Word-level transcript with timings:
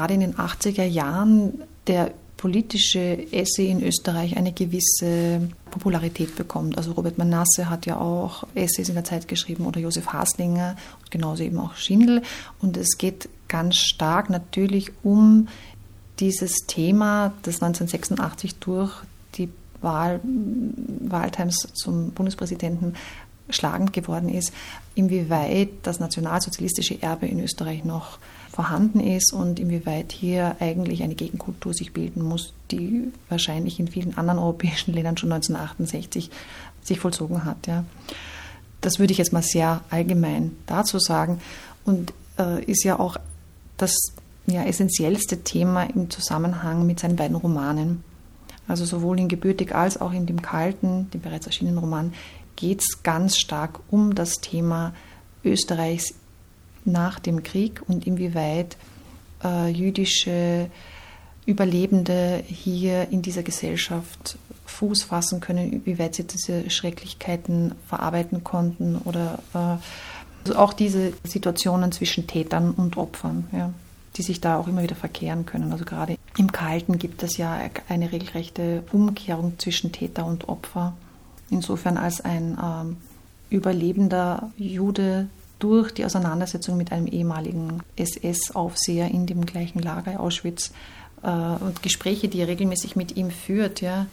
Gerade 0.00 0.14
in 0.14 0.20
den 0.20 0.36
80er 0.36 0.84
Jahren 0.84 1.60
der 1.86 2.12
politische 2.38 3.30
Essay 3.32 3.70
in 3.70 3.82
Österreich 3.82 4.34
eine 4.38 4.50
gewisse 4.50 5.46
Popularität 5.70 6.36
bekommt. 6.36 6.78
Also 6.78 6.92
Robert 6.92 7.18
Manasse 7.18 7.68
hat 7.68 7.84
ja 7.84 7.98
auch 7.98 8.44
Essays 8.54 8.88
in 8.88 8.94
der 8.94 9.04
Zeit 9.04 9.28
geschrieben 9.28 9.66
oder 9.66 9.78
Josef 9.78 10.06
Haslinger 10.06 10.76
und 11.00 11.10
genauso 11.10 11.42
eben 11.42 11.58
auch 11.58 11.76
Schindel. 11.76 12.22
Und 12.62 12.78
es 12.78 12.96
geht 12.96 13.28
ganz 13.46 13.76
stark 13.76 14.30
natürlich 14.30 14.90
um 15.02 15.48
dieses 16.18 16.54
Thema, 16.66 17.34
das 17.42 17.56
1986 17.56 18.54
durch 18.54 18.94
die 19.34 19.50
Wahl 19.82 20.20
Wahltimes 20.22 21.68
zum 21.74 22.12
Bundespräsidenten 22.12 22.94
schlagend 23.50 23.92
geworden 23.92 24.30
ist, 24.30 24.50
inwieweit 24.94 25.68
das 25.82 26.00
nationalsozialistische 26.00 27.02
Erbe 27.02 27.26
in 27.26 27.38
Österreich 27.40 27.84
noch 27.84 28.18
vorhanden 28.50 29.00
ist 29.00 29.32
und 29.32 29.60
inwieweit 29.60 30.12
hier 30.12 30.56
eigentlich 30.60 31.02
eine 31.02 31.14
Gegenkultur 31.14 31.72
sich 31.72 31.92
bilden 31.92 32.22
muss, 32.22 32.52
die 32.70 33.12
wahrscheinlich 33.28 33.78
in 33.78 33.88
vielen 33.88 34.18
anderen 34.18 34.38
europäischen 34.38 34.92
Ländern 34.92 35.16
schon 35.16 35.32
1968 35.32 36.30
sich 36.82 36.98
vollzogen 36.98 37.44
hat. 37.44 37.66
Ja. 37.66 37.84
Das 38.80 38.98
würde 38.98 39.12
ich 39.12 39.18
jetzt 39.18 39.32
mal 39.32 39.42
sehr 39.42 39.82
allgemein 39.90 40.56
dazu 40.66 40.98
sagen 40.98 41.40
und 41.84 42.12
äh, 42.38 42.64
ist 42.64 42.84
ja 42.84 42.98
auch 42.98 43.16
das 43.76 43.94
ja, 44.46 44.64
essentiellste 44.64 45.42
Thema 45.42 45.84
im 45.84 46.10
Zusammenhang 46.10 46.86
mit 46.86 47.00
seinen 47.00 47.16
beiden 47.16 47.36
Romanen. 47.36 48.02
Also 48.66 48.84
sowohl 48.84 49.18
in 49.18 49.28
Gebürtig 49.28 49.74
als 49.74 50.00
auch 50.00 50.12
in 50.12 50.26
dem 50.26 50.42
kalten, 50.42 51.10
dem 51.10 51.20
bereits 51.20 51.46
erschienenen 51.46 51.78
Roman, 51.78 52.12
geht 52.56 52.80
es 52.80 53.02
ganz 53.02 53.36
stark 53.36 53.80
um 53.90 54.14
das 54.14 54.34
Thema 54.40 54.92
Österreichs 55.44 56.14
nach 56.84 57.18
dem 57.18 57.42
Krieg 57.42 57.82
und 57.86 58.06
inwieweit 58.06 58.76
äh, 59.44 59.68
jüdische 59.68 60.70
Überlebende 61.46 62.42
hier 62.46 63.08
in 63.10 63.22
dieser 63.22 63.42
Gesellschaft 63.42 64.38
Fuß 64.66 65.02
fassen 65.02 65.40
können, 65.40 65.72
inwieweit 65.72 66.14
sie 66.14 66.24
diese 66.24 66.70
Schrecklichkeiten 66.70 67.74
verarbeiten 67.88 68.44
konnten 68.44 68.96
oder 69.04 69.40
äh, 69.54 69.76
also 70.44 70.58
auch 70.58 70.72
diese 70.72 71.12
Situationen 71.24 71.92
zwischen 71.92 72.26
Tätern 72.26 72.70
und 72.70 72.96
Opfern, 72.96 73.46
ja, 73.52 73.72
die 74.16 74.22
sich 74.22 74.40
da 74.40 74.58
auch 74.58 74.68
immer 74.68 74.82
wieder 74.82 74.96
verkehren 74.96 75.44
können. 75.44 75.72
Also 75.72 75.84
gerade 75.84 76.16
im 76.38 76.50
Kalten 76.50 76.98
gibt 76.98 77.22
es 77.22 77.36
ja 77.36 77.58
eine 77.88 78.10
regelrechte 78.10 78.82
Umkehrung 78.92 79.58
zwischen 79.58 79.92
Täter 79.92 80.24
und 80.24 80.48
Opfer. 80.48 80.94
Insofern 81.50 81.98
als 81.98 82.20
ein 82.20 82.56
ähm, 82.62 82.96
überlebender 83.50 84.50
Jude 84.56 85.28
durch 85.60 85.92
die 85.92 86.04
Auseinandersetzung 86.04 86.76
mit 86.76 86.90
einem 86.90 87.06
ehemaligen 87.06 87.82
SS-Aufseher 87.96 89.08
in 89.08 89.26
dem 89.26 89.46
gleichen 89.46 89.80
Lager 89.80 90.18
Auschwitz 90.18 90.72
äh, 91.22 91.28
und 91.28 91.82
Gespräche, 91.82 92.28
die 92.28 92.40
er 92.40 92.48
regelmäßig 92.48 92.96
mit 92.96 93.16
ihm 93.16 93.30
führt, 93.30 93.80
ja, 93.80 94.06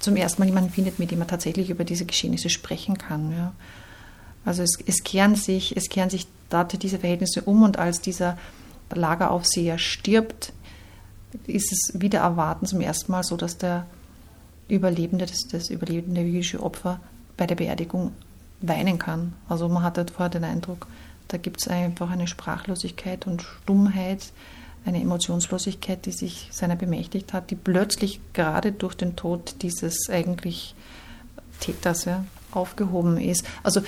zum 0.00 0.16
ersten 0.16 0.42
Mal 0.42 0.48
jemanden 0.48 0.70
findet, 0.70 0.98
mit 0.98 1.10
dem 1.10 1.20
er 1.20 1.28
tatsächlich 1.28 1.70
über 1.70 1.84
diese 1.84 2.04
Geschehnisse 2.04 2.50
sprechen 2.50 2.98
kann. 2.98 3.32
Ja. 3.32 3.52
Also 4.44 4.62
es, 4.62 4.76
es, 4.84 5.04
kehren 5.04 5.36
sich, 5.36 5.76
es 5.76 5.88
kehren 5.88 6.10
sich 6.10 6.26
dort 6.50 6.82
diese 6.82 6.98
Verhältnisse 6.98 7.42
um 7.42 7.62
und 7.62 7.78
als 7.78 8.00
dieser 8.00 8.36
Lageraufseher 8.90 9.78
stirbt, 9.78 10.52
ist 11.46 11.72
es 11.72 12.00
wieder 12.00 12.18
erwarten 12.18 12.66
zum 12.66 12.80
ersten 12.80 13.12
Mal 13.12 13.22
so, 13.22 13.36
dass 13.36 13.56
der 13.56 13.86
Überlebende, 14.68 15.26
das, 15.26 15.46
das 15.50 15.70
überlebende 15.70 16.22
jüdische 16.22 16.62
Opfer 16.62 17.00
bei 17.36 17.46
der 17.46 17.54
Beerdigung 17.54 18.12
weinen 18.62 18.98
kann. 18.98 19.34
Also 19.48 19.68
man 19.68 19.82
hat 19.82 19.98
halt 19.98 20.10
vorher 20.10 20.30
den 20.30 20.44
Eindruck, 20.44 20.86
da 21.28 21.38
gibt 21.38 21.60
es 21.62 21.68
einfach 21.68 22.10
eine 22.10 22.26
Sprachlosigkeit 22.26 23.26
und 23.26 23.42
Stummheit, 23.42 24.32
eine 24.84 25.00
Emotionslosigkeit, 25.00 26.04
die 26.06 26.12
sich 26.12 26.48
seiner 26.50 26.76
bemächtigt 26.76 27.32
hat, 27.32 27.50
die 27.50 27.54
plötzlich 27.54 28.20
gerade 28.32 28.72
durch 28.72 28.94
den 28.94 29.16
Tod 29.16 29.56
dieses 29.62 30.08
eigentlich 30.10 30.74
Täters 31.60 32.04
ja, 32.04 32.24
aufgehoben 32.50 33.18
ist. 33.18 33.44
Also 33.62 33.82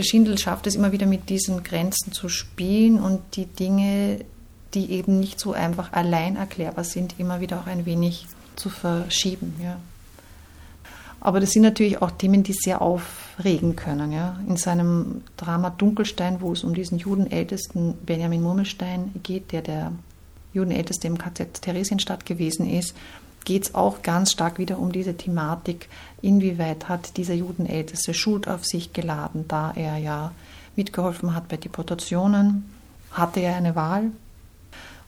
Schindel 0.00 0.38
schafft 0.38 0.66
es 0.66 0.74
immer 0.74 0.92
wieder 0.92 1.06
mit 1.06 1.28
diesen 1.28 1.62
Grenzen 1.62 2.12
zu 2.12 2.28
spielen 2.28 3.00
und 3.00 3.20
die 3.36 3.46
Dinge, 3.46 4.24
die 4.74 4.90
eben 4.92 5.20
nicht 5.20 5.40
so 5.40 5.52
einfach 5.52 5.92
allein 5.92 6.36
erklärbar 6.36 6.84
sind, 6.84 7.18
immer 7.18 7.40
wieder 7.40 7.60
auch 7.60 7.66
ein 7.66 7.86
wenig 7.86 8.26
zu 8.56 8.70
verschieben. 8.70 9.54
Ja. 9.62 9.76
Aber 11.20 11.38
das 11.40 11.50
sind 11.50 11.62
natürlich 11.62 12.00
auch 12.00 12.10
Themen, 12.10 12.42
die 12.42 12.54
sehr 12.54 12.80
aufregen 12.80 13.76
können. 13.76 14.10
Ja. 14.10 14.40
In 14.48 14.56
seinem 14.56 15.22
Drama 15.36 15.70
Dunkelstein, 15.70 16.40
wo 16.40 16.52
es 16.52 16.64
um 16.64 16.74
diesen 16.74 16.98
Judenältesten 16.98 17.94
Benjamin 18.06 18.42
Murmelstein 18.42 19.10
geht, 19.22 19.52
der 19.52 19.62
der 19.62 19.92
Judenälteste 20.52 21.06
im 21.06 21.18
KZ 21.18 21.60
Theresienstadt 21.60 22.26
gewesen 22.26 22.68
ist, 22.68 22.94
geht 23.44 23.64
es 23.64 23.74
auch 23.74 24.02
ganz 24.02 24.32
stark 24.32 24.58
wieder 24.58 24.78
um 24.78 24.92
diese 24.92 25.16
Thematik, 25.16 25.88
inwieweit 26.22 26.88
hat 26.88 27.16
dieser 27.16 27.34
Judenälteste 27.34 28.12
Schuld 28.14 28.48
auf 28.48 28.64
sich 28.64 28.92
geladen, 28.92 29.46
da 29.48 29.72
er 29.74 29.96
ja 29.96 30.32
mitgeholfen 30.76 31.34
hat 31.34 31.48
bei 31.48 31.56
Deportationen. 31.56 32.70
Hatte 33.12 33.40
er 33.40 33.56
eine 33.56 33.74
Wahl? 33.74 34.10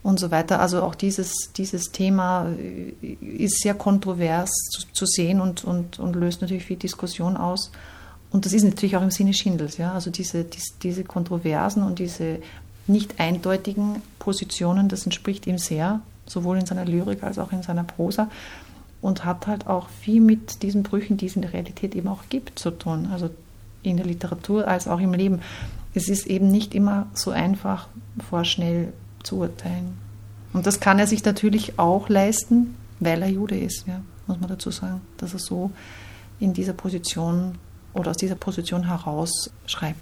Und 0.03 0.19
so 0.19 0.31
weiter. 0.31 0.61
Also 0.61 0.83
auch 0.83 0.95
dieses, 0.95 1.53
dieses 1.57 1.93
Thema 1.93 2.49
äh, 2.49 3.15
ist 3.21 3.61
sehr 3.61 3.75
kontrovers 3.75 4.51
zu, 4.71 4.87
zu 4.93 5.07
sehen 5.07 5.41
und, 5.41 5.65
und, 5.65 5.99
und 5.99 6.17
löst 6.17 6.41
natürlich 6.41 6.65
viel 6.65 6.77
Diskussion 6.77 7.37
aus. 7.37 7.71
Und 8.31 8.47
das 8.47 8.53
ist 8.53 8.65
natürlich 8.65 8.97
auch 8.97 9.03
im 9.03 9.11
Sinne 9.11 9.35
Schindels, 9.35 9.77
ja. 9.77 9.93
Also 9.93 10.11
diese, 10.11 10.45
diese, 10.45 10.73
diese 10.83 11.05
Kontroversen 11.05 11.83
und 11.83 11.99
diese 11.99 12.39
nicht 12.87 13.21
eindeutigen 13.21 14.03
Positionen, 14.19 14.89
das 14.89 15.05
entspricht 15.05 15.47
ihm 15.47 15.59
sehr, 15.59 16.01
sowohl 16.27 16.59
in 16.59 16.67
seiner 16.67 16.85
Lyrik 16.85 17.23
als 17.23 17.39
auch 17.39 17.53
in 17.53 17.63
seiner 17.63 17.85
Prosa. 17.85 18.31
Und 19.03 19.25
hat 19.25 19.49
halt 19.49 19.67
auch 19.67 19.89
viel 19.89 20.21
mit 20.21 20.63
diesen 20.63 20.85
Brüchen, 20.85 21.17
die 21.17 21.27
es 21.27 21.35
in 21.35 21.43
der 21.43 21.53
Realität 21.53 21.95
eben 21.95 22.09
auch 22.09 22.23
gibt, 22.29 22.59
zu 22.59 22.71
tun. 22.71 23.09
Also 23.13 23.31
in 23.83 23.97
der 23.97 24.07
Literatur 24.07 24.67
als 24.67 24.87
auch 24.89 25.01
im 25.01 25.13
Leben. 25.13 25.41
Es 25.93 26.09
ist 26.09 26.27
eben 26.27 26.51
nicht 26.51 26.75
immer 26.75 27.09
so 27.13 27.33
einfach, 27.33 27.89
vorschnell 28.31 28.93
zu 29.23 29.39
urteilen. 29.39 29.99
Und 30.53 30.67
das 30.67 30.81
kann 30.81 30.99
er 30.99 31.07
sich 31.07 31.25
natürlich 31.25 31.79
auch 31.79 32.09
leisten, 32.09 32.77
weil 33.01 33.23
er 33.23 33.29
Jude 33.29 33.59
ist, 33.59 33.87
ja, 33.87 34.03
muss 34.27 34.39
man 34.39 34.49
dazu 34.49 34.71
sagen, 34.71 35.01
dass 35.17 35.33
er 35.33 35.39
so 35.39 35.71
in 36.39 36.53
dieser 36.53 36.73
Position 36.73 37.59
oder 37.95 38.11
aus 38.11 38.17
dieser 38.17 38.35
Position 38.35 38.87
heraus 38.87 39.51
schreibt. 39.67 40.01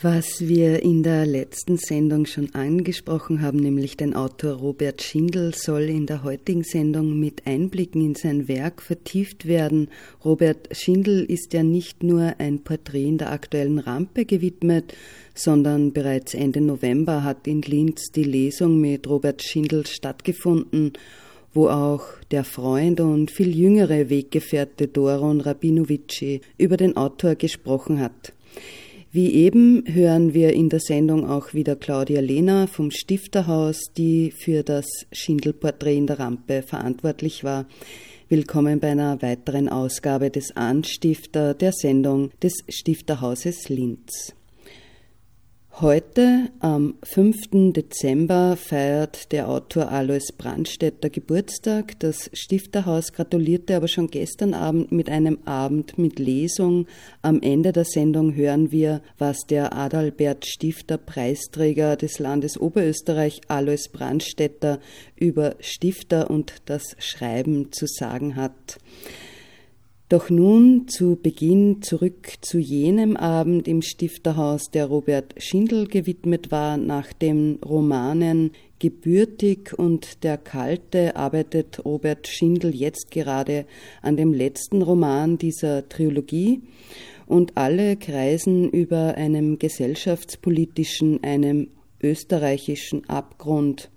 Was 0.00 0.46
wir 0.46 0.84
in 0.84 1.02
der 1.02 1.26
letzten 1.26 1.76
Sendung 1.76 2.24
schon 2.24 2.54
angesprochen 2.54 3.42
haben, 3.42 3.58
nämlich 3.58 3.96
den 3.96 4.14
Autor 4.14 4.52
Robert 4.52 5.02
Schindel, 5.02 5.52
soll 5.52 5.88
in 5.88 6.06
der 6.06 6.22
heutigen 6.22 6.62
Sendung 6.62 7.18
mit 7.18 7.48
Einblicken 7.48 8.00
in 8.00 8.14
sein 8.14 8.46
Werk 8.46 8.80
vertieft 8.80 9.46
werden. 9.48 9.88
Robert 10.24 10.68
Schindel 10.70 11.24
ist 11.24 11.52
ja 11.52 11.64
nicht 11.64 12.04
nur 12.04 12.34
ein 12.38 12.62
Porträt 12.62 13.08
in 13.08 13.18
der 13.18 13.32
aktuellen 13.32 13.80
Rampe 13.80 14.24
gewidmet, 14.24 14.94
sondern 15.34 15.92
bereits 15.92 16.32
Ende 16.32 16.60
November 16.60 17.24
hat 17.24 17.48
in 17.48 17.62
Linz 17.62 18.12
die 18.14 18.22
Lesung 18.22 18.80
mit 18.80 19.08
Robert 19.08 19.42
Schindel 19.42 19.84
stattgefunden, 19.84 20.92
wo 21.52 21.66
auch 21.66 22.04
der 22.30 22.44
Freund 22.44 23.00
und 23.00 23.32
viel 23.32 23.52
jüngere 23.52 24.08
Weggefährte 24.08 24.86
Doron 24.86 25.40
Rabinovici 25.40 26.40
über 26.56 26.76
den 26.76 26.96
Autor 26.96 27.34
gesprochen 27.34 27.98
hat. 27.98 28.32
Wie 29.10 29.32
eben 29.32 29.84
hören 29.86 30.34
wir 30.34 30.52
in 30.52 30.68
der 30.68 30.80
Sendung 30.80 31.26
auch 31.26 31.54
wieder 31.54 31.76
Claudia 31.76 32.20
Lehner 32.20 32.68
vom 32.68 32.90
Stifterhaus, 32.90 33.80
die 33.96 34.32
für 34.32 34.62
das 34.62 34.84
Schindelporträt 35.12 35.96
in 35.96 36.06
der 36.06 36.18
Rampe 36.18 36.60
verantwortlich 36.60 37.42
war. 37.42 37.64
Willkommen 38.28 38.80
bei 38.80 38.88
einer 38.90 39.22
weiteren 39.22 39.70
Ausgabe 39.70 40.28
des 40.28 40.54
Anstifter 40.54 41.54
der 41.54 41.72
Sendung 41.72 42.32
des 42.42 42.52
Stifterhauses 42.68 43.70
Linz. 43.70 44.34
Heute, 45.80 46.48
am 46.58 46.96
5. 47.04 47.72
Dezember, 47.72 48.56
feiert 48.56 49.30
der 49.30 49.48
Autor 49.48 49.92
Alois 49.92 50.32
Brandstätter 50.36 51.08
Geburtstag. 51.08 52.00
Das 52.00 52.30
Stifterhaus 52.32 53.12
gratulierte 53.12 53.76
aber 53.76 53.86
schon 53.86 54.08
gestern 54.08 54.54
Abend 54.54 54.90
mit 54.90 55.08
einem 55.08 55.38
Abend 55.44 55.96
mit 55.96 56.18
Lesung. 56.18 56.88
Am 57.22 57.40
Ende 57.42 57.70
der 57.70 57.84
Sendung 57.84 58.34
hören 58.34 58.72
wir, 58.72 59.02
was 59.18 59.46
der 59.48 59.72
Adalbert 59.72 60.46
Stifter 60.46 60.98
Preisträger 60.98 61.94
des 61.94 62.18
Landes 62.18 62.60
Oberösterreich 62.60 63.42
Alois 63.46 63.88
Brandstätter 63.92 64.80
über 65.14 65.54
Stifter 65.60 66.28
und 66.28 66.54
das 66.66 66.96
Schreiben 66.98 67.70
zu 67.70 67.86
sagen 67.86 68.34
hat. 68.34 68.80
Doch 70.10 70.30
nun 70.30 70.88
zu 70.88 71.18
Beginn 71.22 71.82
zurück 71.82 72.32
zu 72.40 72.58
jenem 72.58 73.14
Abend 73.14 73.68
im 73.68 73.82
Stifterhaus, 73.82 74.70
der 74.72 74.86
Robert 74.86 75.34
Schindel 75.36 75.86
gewidmet 75.86 76.50
war, 76.50 76.78
nach 76.78 77.12
den 77.12 77.58
Romanen 77.62 78.52
Gebürtig 78.78 79.78
und 79.78 80.24
Der 80.24 80.38
Kalte 80.38 81.16
arbeitet 81.16 81.84
Robert 81.84 82.26
Schindel 82.26 82.74
jetzt 82.74 83.10
gerade 83.10 83.66
an 84.00 84.16
dem 84.16 84.32
letzten 84.32 84.80
Roman 84.80 85.36
dieser 85.36 85.90
Trilogie 85.90 86.62
und 87.26 87.58
alle 87.58 87.96
kreisen 87.96 88.70
über 88.70 89.16
einem 89.16 89.58
gesellschaftspolitischen, 89.58 91.22
einem 91.22 91.68
österreichischen 92.02 93.06
Abgrund. 93.10 93.90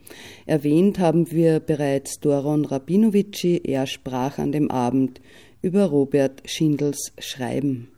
Erwähnt 0.45 0.99
haben 0.99 1.31
wir 1.31 1.61
bereits 1.61 2.19
Doron 2.19 2.65
Rabinovici, 2.65 3.61
er 3.63 3.87
sprach 3.87 4.39
an 4.39 4.51
dem 4.51 4.71
Abend 4.71 5.21
über 5.61 5.85
Robert 5.85 6.41
Schindels 6.45 7.11
Schreiben. 7.19 7.91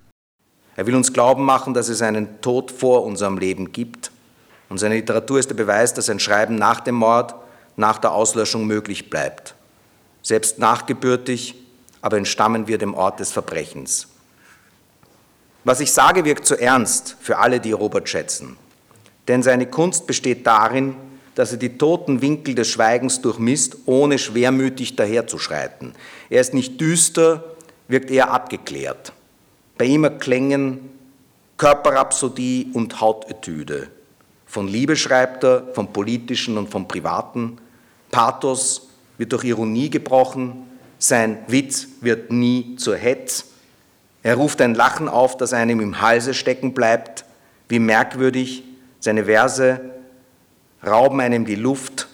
Er 0.76 0.86
will 0.86 0.96
uns 0.96 1.14
glauben 1.14 1.46
machen, 1.46 1.74
dass 1.74 1.88
es 1.88 2.02
einen 2.02 2.42
Tod 2.42 2.72
vor 2.72 3.04
unserem 3.04 3.38
Leben 3.38 3.72
gibt. 3.72 4.12
Und 4.70 4.80
seine 4.80 4.96
Literatur 4.96 5.40
ist 5.40 5.50
der 5.50 5.56
Beweis, 5.56 5.94
dass 5.94 6.10
ein 6.10 6.20
Schreiben 6.20 6.56
nach 6.56 6.82
dem 6.82 6.96
Mord, 6.96 7.36
nach 7.78 8.00
der 8.00 8.12
Auslöschung 8.12 8.66
möglich 8.66 9.10
bleibt. 9.10 9.56
Selbst 10.22 10.60
nachgebürtig, 10.60 11.56
aber 12.02 12.18
entstammen 12.18 12.68
wir 12.68 12.78
dem 12.78 12.94
Ort 12.96 13.20
des 13.20 13.32
Verbrechens. 13.32 14.08
Was 15.64 15.80
ich 15.80 15.94
sage, 15.94 16.26
wirkt 16.26 16.46
zu 16.46 16.60
ernst 16.60 17.16
für 17.22 17.38
alle, 17.38 17.60
die 17.60 17.72
Robert 17.72 18.10
schätzen. 18.10 18.58
Denn 19.28 19.44
seine 19.44 19.68
Kunst 19.68 20.08
besteht 20.08 20.46
darin, 20.46 20.96
dass 21.36 21.52
er 21.52 21.58
die 21.58 21.78
toten 21.78 22.22
Winkel 22.22 22.56
des 22.56 22.68
Schweigens 22.68 23.22
durchmisst, 23.22 23.78
ohne 23.86 24.20
schwermütig 24.20 24.96
daherzuschreiten. 24.96 25.94
Er 26.30 26.42
ist 26.42 26.54
nicht 26.54 26.80
düster, 26.80 27.53
wirkt 27.88 28.12
eher 28.12 28.32
abgeklärt. 28.32 29.14
Bei 29.78 29.86
ihm 29.86 30.04
erklängen 30.04 30.90
Körperrhapsodie 31.58 32.72
und 32.74 33.00
Hautetüde. 33.02 33.90
Von 34.46 34.68
Liebe 34.68 34.96
schreibt 34.96 35.44
er, 35.44 35.64
vom 35.74 35.92
Politischen 35.92 36.58
und 36.58 36.70
vom 36.70 36.88
Privaten. 36.88 37.58
Pathos 38.12 38.90
wird 39.18 39.32
durch 39.32 39.44
Ironie 39.46 39.90
gebrochen, 39.90 40.68
sein 41.00 41.40
Witz 41.48 41.88
wird 42.02 42.32
nie 42.32 42.76
zur 42.78 42.96
Hetz. 42.96 43.46
Er 44.22 44.36
ruft 44.36 44.62
ein 44.62 44.76
Lachen 44.76 45.10
auf, 45.10 45.36
das 45.38 45.54
einem 45.54 45.80
im 45.82 46.02
Halse 46.02 46.34
stecken 46.34 46.74
bleibt. 46.74 47.26
Wie 47.68 47.80
merkwürdig, 47.80 48.64
seine 49.00 49.26
Verse 49.26 49.82
rauben 50.86 51.20
einem 51.20 51.46
die 51.46 51.56
Luft 51.56 52.08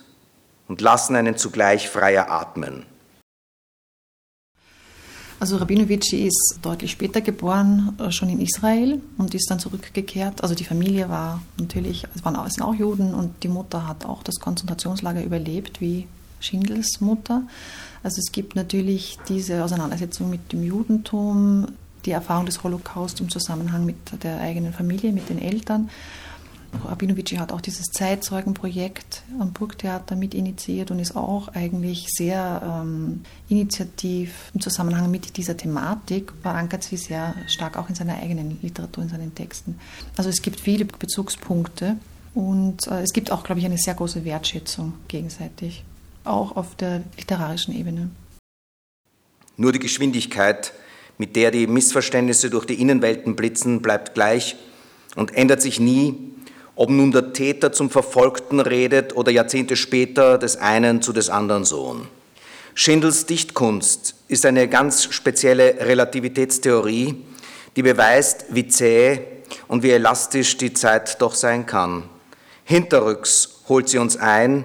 und 0.67 0.81
lassen 0.81 1.15
einen 1.15 1.37
zugleich 1.37 1.89
freier 1.89 2.31
atmen. 2.31 2.85
Also 5.39 5.55
Rabinovici 5.55 6.27
ist 6.27 6.59
deutlich 6.61 6.91
später 6.91 7.21
geboren, 7.21 7.95
äh, 7.97 8.11
schon 8.11 8.29
in 8.29 8.41
Israel 8.41 9.01
und 9.17 9.33
ist 9.33 9.49
dann 9.49 9.59
zurückgekehrt. 9.59 10.43
Also 10.43 10.53
die 10.53 10.65
Familie 10.65 11.07
war 11.07 11.41
natürlich, 11.57 12.05
es 12.13 12.25
waren 12.25 12.35
es 12.45 12.55
sind 12.55 12.63
auch 12.63 12.75
Juden 12.75 13.13
und 13.13 13.43
die 13.43 13.47
Mutter 13.47 13.87
hat 13.87 14.05
auch 14.05 14.21
das 14.21 14.35
Konzentrationslager 14.41 15.23
überlebt, 15.23 15.79
wie 15.79 16.07
Schindels 16.41 16.99
Mutter. 16.99 17.43
Also 18.03 18.19
es 18.19 18.31
gibt 18.31 18.55
natürlich 18.55 19.17
diese 19.29 19.63
Auseinandersetzung 19.63 20.29
mit 20.29 20.51
dem 20.51 20.63
Judentum, 20.63 21.67
die 22.05 22.11
Erfahrung 22.11 22.45
des 22.45 22.63
Holocaust 22.63 23.19
im 23.21 23.29
Zusammenhang 23.29 23.85
mit 23.85 23.97
der 24.23 24.39
eigenen 24.39 24.73
Familie, 24.73 25.11
mit 25.11 25.29
den 25.29 25.39
Eltern. 25.39 25.89
Rabinovici 26.85 27.37
hat 27.37 27.51
auch 27.51 27.61
dieses 27.61 27.87
Zeitzeugenprojekt 27.87 29.23
am 29.39 29.53
Burgtheater 29.53 30.15
mit 30.15 30.33
initiiert 30.33 30.91
und 30.91 30.99
ist 30.99 31.15
auch 31.15 31.49
eigentlich 31.49 32.07
sehr 32.09 32.81
ähm, 32.83 33.21
initiativ 33.47 34.51
im 34.53 34.61
Zusammenhang 34.61 35.09
mit 35.11 35.37
dieser 35.37 35.57
Thematik, 35.57 36.31
verankert 36.41 36.83
sie 36.83 36.97
sehr 36.97 37.35
stark 37.47 37.77
auch 37.77 37.89
in 37.89 37.95
seiner 37.95 38.17
eigenen 38.17 38.59
Literatur, 38.61 39.03
in 39.03 39.09
seinen 39.09 39.35
Texten. 39.35 39.79
Also 40.17 40.29
es 40.29 40.41
gibt 40.41 40.59
viele 40.59 40.85
Bezugspunkte 40.85 41.97
und 42.33 42.87
äh, 42.87 43.01
es 43.01 43.13
gibt 43.13 43.31
auch, 43.31 43.43
glaube 43.43 43.59
ich, 43.59 43.65
eine 43.65 43.77
sehr 43.77 43.95
große 43.95 44.23
Wertschätzung 44.25 44.93
gegenseitig, 45.07 45.83
auch 46.23 46.55
auf 46.55 46.75
der 46.75 47.03
literarischen 47.17 47.75
Ebene. 47.75 48.09
Nur 49.57 49.71
die 49.73 49.79
Geschwindigkeit, 49.79 50.73
mit 51.17 51.35
der 51.35 51.51
die 51.51 51.67
Missverständnisse 51.67 52.49
durch 52.49 52.65
die 52.65 52.79
Innenwelten 52.79 53.35
blitzen, 53.35 53.81
bleibt 53.81 54.13
gleich 54.13 54.55
und 55.15 55.35
ändert 55.35 55.61
sich 55.61 55.79
nie, 55.79 56.15
ob 56.79 56.89
nun 56.89 57.11
der 57.11 57.33
Täter 57.33 57.73
zum 57.73 57.89
Verfolgten 57.89 58.61
redet 58.61 59.13
oder 59.13 59.33
Jahrzehnte 59.33 59.75
später 59.75 60.37
des 60.37 60.55
einen 60.55 61.01
zu 61.01 61.11
des 61.11 61.29
anderen 61.29 61.65
Sohn. 61.65 62.07
Schindels 62.73 63.25
Dichtkunst 63.25 64.15
ist 64.29 64.45
eine 64.45 64.69
ganz 64.69 65.03
spezielle 65.13 65.75
Relativitätstheorie, 65.85 67.17
die 67.75 67.83
beweist, 67.83 68.45
wie 68.51 68.69
zäh 68.69 69.19
und 69.67 69.83
wie 69.83 69.91
elastisch 69.91 70.55
die 70.55 70.71
Zeit 70.71 71.21
doch 71.21 71.35
sein 71.35 71.65
kann. 71.65 72.03
Hinterrücks 72.63 73.59
holt 73.67 73.89
sie 73.89 73.97
uns 73.97 74.15
ein 74.15 74.63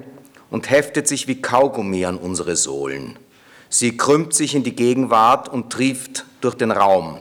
und 0.50 0.70
heftet 0.70 1.08
sich 1.08 1.26
wie 1.26 1.42
Kaugummi 1.42 2.04
an 2.04 2.16
unsere 2.16 2.54
Sohlen. 2.54 3.18
Sie 3.68 3.96
krümmt 3.96 4.34
sich 4.34 4.54
in 4.54 4.62
die 4.62 4.76
Gegenwart 4.76 5.48
und 5.48 5.72
trieft 5.72 6.26
durch 6.40 6.54
den 6.54 6.70
Raum. 6.70 7.18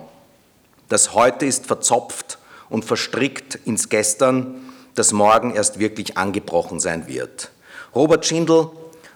Das 0.87 1.15
Heute 1.15 1.47
ist 1.47 1.65
verzopft 1.65 2.37
und 2.69 2.85
verstrickt 2.85 3.55
ins 3.65 3.89
Gestern 3.89 4.62
das 4.95 5.11
morgen 5.11 5.53
erst 5.53 5.79
wirklich 5.79 6.17
angebrochen 6.17 6.79
sein 6.79 7.07
wird. 7.07 7.51
Robert 7.95 8.25
Schindel 8.25 8.69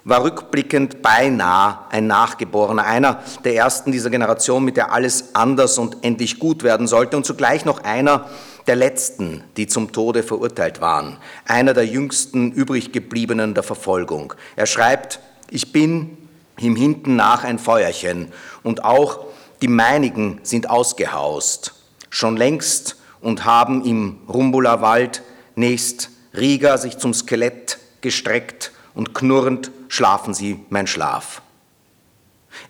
war 0.03 0.23
rückblickend 0.23 1.01
beinahe 1.01 1.79
ein 1.89 2.07
Nachgeborener, 2.07 2.85
einer 2.85 3.21
der 3.43 3.55
ersten 3.55 3.91
dieser 3.91 4.09
Generation, 4.09 4.63
mit 4.63 4.77
der 4.77 4.93
alles 4.93 5.35
anders 5.35 5.77
und 5.77 5.97
endlich 6.03 6.39
gut 6.39 6.63
werden 6.63 6.87
sollte 6.87 7.17
und 7.17 7.25
zugleich 7.25 7.65
noch 7.65 7.83
einer 7.83 8.25
der 8.67 8.77
letzten, 8.77 9.43
die 9.57 9.67
zum 9.67 9.91
Tode 9.91 10.23
verurteilt 10.23 10.79
waren, 10.79 11.17
einer 11.45 11.73
der 11.73 11.85
jüngsten 11.85 12.53
übrig 12.53 12.93
gebliebenen 12.93 13.53
der 13.53 13.63
Verfolgung. 13.63 14.33
Er 14.55 14.65
schreibt, 14.65 15.19
ich 15.49 15.73
bin 15.73 16.17
ihm 16.57 16.77
hinten 16.77 17.17
nach 17.17 17.43
ein 17.43 17.59
Feuerchen 17.59 18.31
und 18.63 18.85
auch 18.85 19.25
die 19.61 19.67
meinigen 19.67 20.39
sind 20.43 20.69
ausgehaust, 20.69 21.73
schon 22.09 22.37
längst 22.37 22.95
und 23.19 23.43
haben 23.43 23.83
im 23.83 24.19
Rumbuler 24.29 24.81
Wald 24.81 25.21
Nächst 25.57 26.11
Riga 26.35 26.77
sich 26.77 26.99
zum 26.99 27.15
Skelett 27.15 27.79
gestreckt 28.01 28.71
und 28.93 29.15
knurrend 29.15 29.71
schlafen 29.87 30.35
sie 30.35 30.59
mein 30.69 30.85
Schlaf. 30.85 31.41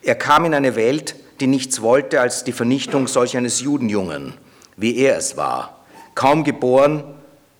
Er 0.01 0.15
kam 0.15 0.45
in 0.45 0.53
eine 0.53 0.77
Welt, 0.77 1.17
die 1.41 1.47
nichts 1.47 1.81
wollte 1.81 2.21
als 2.21 2.45
die 2.45 2.53
Vernichtung 2.53 3.07
solch 3.07 3.35
eines 3.35 3.59
Judenjungen, 3.59 4.35
wie 4.77 4.95
er 4.95 5.17
es 5.17 5.35
war. 5.35 5.83
Kaum 6.15 6.45
geboren 6.45 7.03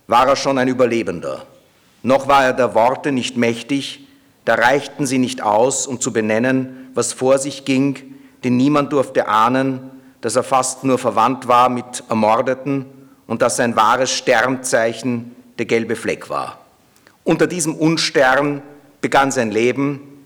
war 0.08 0.30
er 0.30 0.38
schon 0.38 0.58
ein 0.58 0.70
Überlebender. 0.70 1.46
Noch 2.04 2.30
war 2.30 2.46
er 2.46 2.54
der 2.54 2.74
Worte 2.74 3.12
nicht 3.12 3.36
mächtig, 3.36 4.08
da 4.46 4.56
reichten 4.56 5.06
sie 5.06 5.18
nicht 5.18 5.44
aus, 5.44 5.88
um 5.88 6.00
zu 6.00 6.14
benennen, 6.14 6.90
was 6.94 7.12
vor 7.12 7.38
sich 7.38 7.66
ging, 7.66 8.16
denn 8.46 8.56
niemand 8.56 8.94
durfte 8.94 9.28
ahnen, 9.28 9.92
dass 10.22 10.38
er 10.38 10.44
fast 10.44 10.86
nur 10.86 10.98
verwandt 10.98 11.50
war 11.50 11.68
mit 11.68 12.06
Ermordeten 12.08 12.86
und 13.28 13.42
dass 13.42 13.58
sein 13.58 13.76
wahres 13.76 14.12
Sternzeichen 14.12 15.36
der 15.60 15.66
gelbe 15.66 15.96
Fleck 15.96 16.30
war. 16.30 16.60
Unter 17.24 17.46
diesem 17.46 17.76
Unstern 17.76 18.62
begann 19.02 19.32
sein 19.32 19.52
Leben 19.52 20.26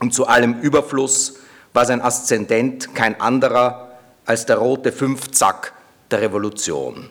und 0.00 0.12
zu 0.12 0.26
allem 0.26 0.60
Überfluss 0.60 1.38
war 1.72 1.86
sein 1.86 2.02
Aszendent 2.02 2.94
kein 2.94 3.20
anderer 3.20 3.92
als 4.26 4.46
der 4.46 4.56
rote 4.56 4.92
Fünfzack 4.92 5.72
der 6.10 6.20
Revolution. 6.22 7.08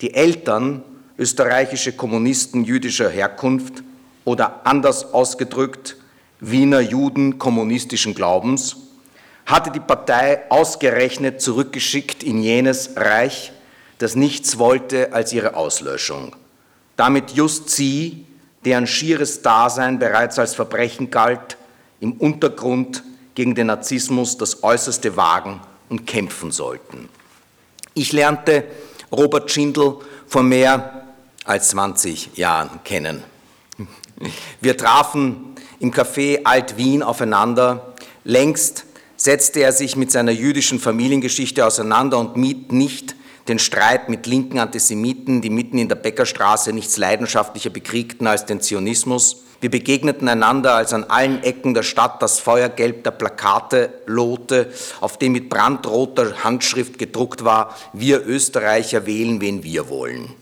Die 0.00 0.14
Eltern, 0.14 0.82
österreichische 1.18 1.92
Kommunisten 1.92 2.64
jüdischer 2.64 3.10
Herkunft 3.10 3.82
oder 4.24 4.66
anders 4.66 5.12
ausgedrückt 5.12 5.96
Wiener 6.40 6.80
Juden 6.80 7.38
kommunistischen 7.38 8.14
Glaubens, 8.14 8.76
hatte 9.46 9.70
die 9.70 9.80
Partei 9.80 10.40
ausgerechnet 10.50 11.40
zurückgeschickt 11.40 12.22
in 12.22 12.42
jenes 12.42 12.96
Reich, 12.96 13.52
das 13.98 14.16
nichts 14.16 14.58
wollte 14.58 15.12
als 15.12 15.32
ihre 15.32 15.54
Auslöschung. 15.54 16.36
Damit 16.96 17.30
just 17.32 17.70
sie, 17.70 18.26
deren 18.64 18.86
schieres 18.86 19.42
Dasein 19.42 19.98
bereits 19.98 20.38
als 20.38 20.54
Verbrechen 20.54 21.10
galt, 21.10 21.56
im 22.00 22.12
Untergrund 22.12 23.02
gegen 23.34 23.54
den 23.54 23.68
Narzissmus 23.68 24.36
das 24.36 24.62
Äußerste 24.62 25.16
wagen 25.16 25.60
und 25.88 26.06
kämpfen 26.06 26.50
sollten. 26.50 27.08
Ich 27.94 28.12
lernte 28.12 28.64
Robert 29.10 29.50
Schindel 29.50 29.96
vor 30.26 30.42
mehr 30.42 31.06
als 31.44 31.68
20 31.68 32.36
Jahren 32.36 32.80
kennen. 32.84 33.22
Wir 34.60 34.76
trafen 34.76 35.54
im 35.80 35.92
Café 35.92 36.44
Alt-Wien 36.44 37.02
aufeinander. 37.02 37.94
Längst 38.24 38.84
setzte 39.16 39.60
er 39.60 39.72
sich 39.72 39.96
mit 39.96 40.10
seiner 40.10 40.32
jüdischen 40.32 40.78
Familiengeschichte 40.78 41.66
auseinander 41.66 42.18
und 42.18 42.36
mied 42.36 42.72
nicht 42.72 43.14
den 43.48 43.58
Streit 43.58 44.08
mit 44.08 44.26
linken 44.26 44.58
Antisemiten, 44.58 45.42
die 45.42 45.50
mitten 45.50 45.78
in 45.78 45.88
der 45.88 45.96
Bäckerstraße 45.96 46.72
nichts 46.72 46.96
leidenschaftlicher 46.96 47.70
bekriegten 47.70 48.26
als 48.26 48.46
den 48.46 48.60
Zionismus. 48.60 49.44
Wir 49.60 49.70
begegneten 49.70 50.28
einander, 50.28 50.74
als 50.74 50.92
an 50.92 51.04
allen 51.04 51.42
Ecken 51.44 51.72
der 51.72 51.84
Stadt 51.84 52.20
das 52.20 52.40
Feuergelb 52.40 53.04
der 53.04 53.12
Plakate 53.12 53.90
lohte, 54.06 54.72
auf 55.00 55.18
dem 55.18 55.32
mit 55.32 55.48
brandroter 55.48 56.42
Handschrift 56.42 56.98
gedruckt 56.98 57.44
war, 57.44 57.76
wir 57.92 58.26
Österreicher 58.26 59.06
wählen, 59.06 59.40
wen 59.40 59.62
wir 59.62 59.88
wollen. 59.88 60.34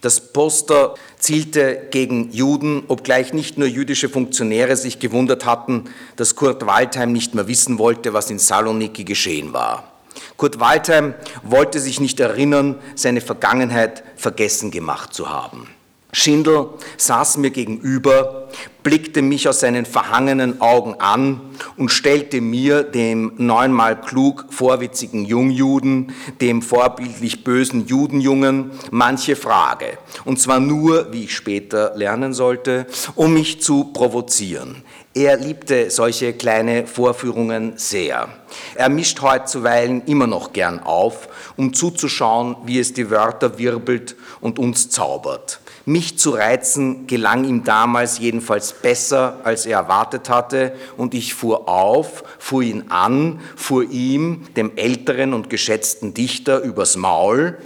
Das 0.00 0.32
Poster 0.32 0.94
zielte 1.18 1.86
gegen 1.90 2.32
Juden, 2.32 2.82
obgleich 2.88 3.32
nicht 3.32 3.56
nur 3.56 3.68
jüdische 3.68 4.08
Funktionäre 4.08 4.76
sich 4.76 4.98
gewundert 4.98 5.44
hatten, 5.44 5.84
dass 6.16 6.34
Kurt 6.34 6.66
Waldheim 6.66 7.12
nicht 7.12 7.34
mehr 7.34 7.46
wissen 7.46 7.78
wollte, 7.78 8.12
was 8.12 8.30
in 8.30 8.40
Saloniki 8.40 9.04
geschehen 9.04 9.52
war. 9.52 9.91
Kurt 10.36 10.60
Waldheim 10.60 11.14
wollte 11.42 11.80
sich 11.80 12.00
nicht 12.00 12.20
erinnern, 12.20 12.78
seine 12.94 13.20
Vergangenheit 13.20 14.02
vergessen 14.16 14.70
gemacht 14.70 15.14
zu 15.14 15.30
haben. 15.30 15.68
Schindel 16.14 16.68
saß 16.98 17.38
mir 17.38 17.50
gegenüber, 17.50 18.50
blickte 18.82 19.22
mich 19.22 19.48
aus 19.48 19.60
seinen 19.60 19.86
verhangenen 19.86 20.60
Augen 20.60 20.96
an 20.98 21.40
und 21.78 21.88
stellte 21.88 22.42
mir, 22.42 22.82
dem 22.82 23.32
neunmal 23.38 23.98
klug 23.98 24.44
vorwitzigen 24.50 25.24
Jungjuden, 25.24 26.12
dem 26.42 26.60
vorbildlich 26.60 27.44
bösen 27.44 27.86
Judenjungen, 27.86 28.72
manche 28.90 29.36
Frage. 29.36 29.96
Und 30.26 30.38
zwar 30.38 30.60
nur, 30.60 31.14
wie 31.14 31.24
ich 31.24 31.34
später 31.34 31.96
lernen 31.96 32.34
sollte, 32.34 32.86
um 33.14 33.32
mich 33.32 33.62
zu 33.62 33.84
provozieren. 33.84 34.82
Er 35.14 35.36
liebte 35.36 35.90
solche 35.90 36.32
kleine 36.32 36.86
Vorführungen 36.86 37.74
sehr. 37.76 38.30
Er 38.74 38.88
mischt 38.88 39.20
heute 39.20 39.44
zuweilen 39.44 40.02
immer 40.06 40.26
noch 40.26 40.54
gern 40.54 40.80
auf, 40.80 41.28
um 41.58 41.74
zuzuschauen, 41.74 42.56
wie 42.64 42.78
es 42.78 42.94
die 42.94 43.10
Wörter 43.10 43.58
wirbelt 43.58 44.16
und 44.40 44.58
uns 44.58 44.88
zaubert. 44.88 45.60
Mich 45.84 46.18
zu 46.18 46.30
reizen 46.30 47.06
gelang 47.06 47.44
ihm 47.44 47.62
damals 47.62 48.20
jedenfalls 48.20 48.72
besser, 48.72 49.40
als 49.44 49.66
er 49.66 49.80
erwartet 49.80 50.30
hatte, 50.30 50.72
und 50.96 51.12
ich 51.12 51.34
fuhr 51.34 51.68
auf, 51.68 52.24
fuhr 52.38 52.62
ihn 52.62 52.84
an, 52.88 53.40
fuhr 53.54 53.84
ihm, 53.84 54.46
dem 54.56 54.72
älteren 54.76 55.34
und 55.34 55.50
geschätzten 55.50 56.14
Dichter, 56.14 56.60
übers 56.60 56.96
Maul, 56.96 57.58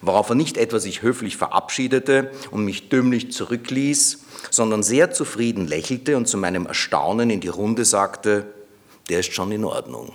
worauf 0.00 0.28
er 0.28 0.36
nicht 0.36 0.58
etwa 0.58 0.78
sich 0.78 1.02
höflich 1.02 1.36
verabschiedete 1.36 2.30
und 2.52 2.64
mich 2.64 2.88
dümmlich 2.88 3.32
zurückließ, 3.32 4.25
sondern 4.50 4.82
sehr 4.82 5.12
zufrieden 5.12 5.66
lächelte 5.66 6.16
und 6.16 6.26
zu 6.26 6.38
meinem 6.38 6.66
Erstaunen 6.66 7.30
in 7.30 7.40
die 7.40 7.48
Runde 7.48 7.84
sagte, 7.84 8.46
der 9.08 9.20
ist 9.20 9.32
schon 9.32 9.52
in 9.52 9.64
Ordnung. 9.64 10.12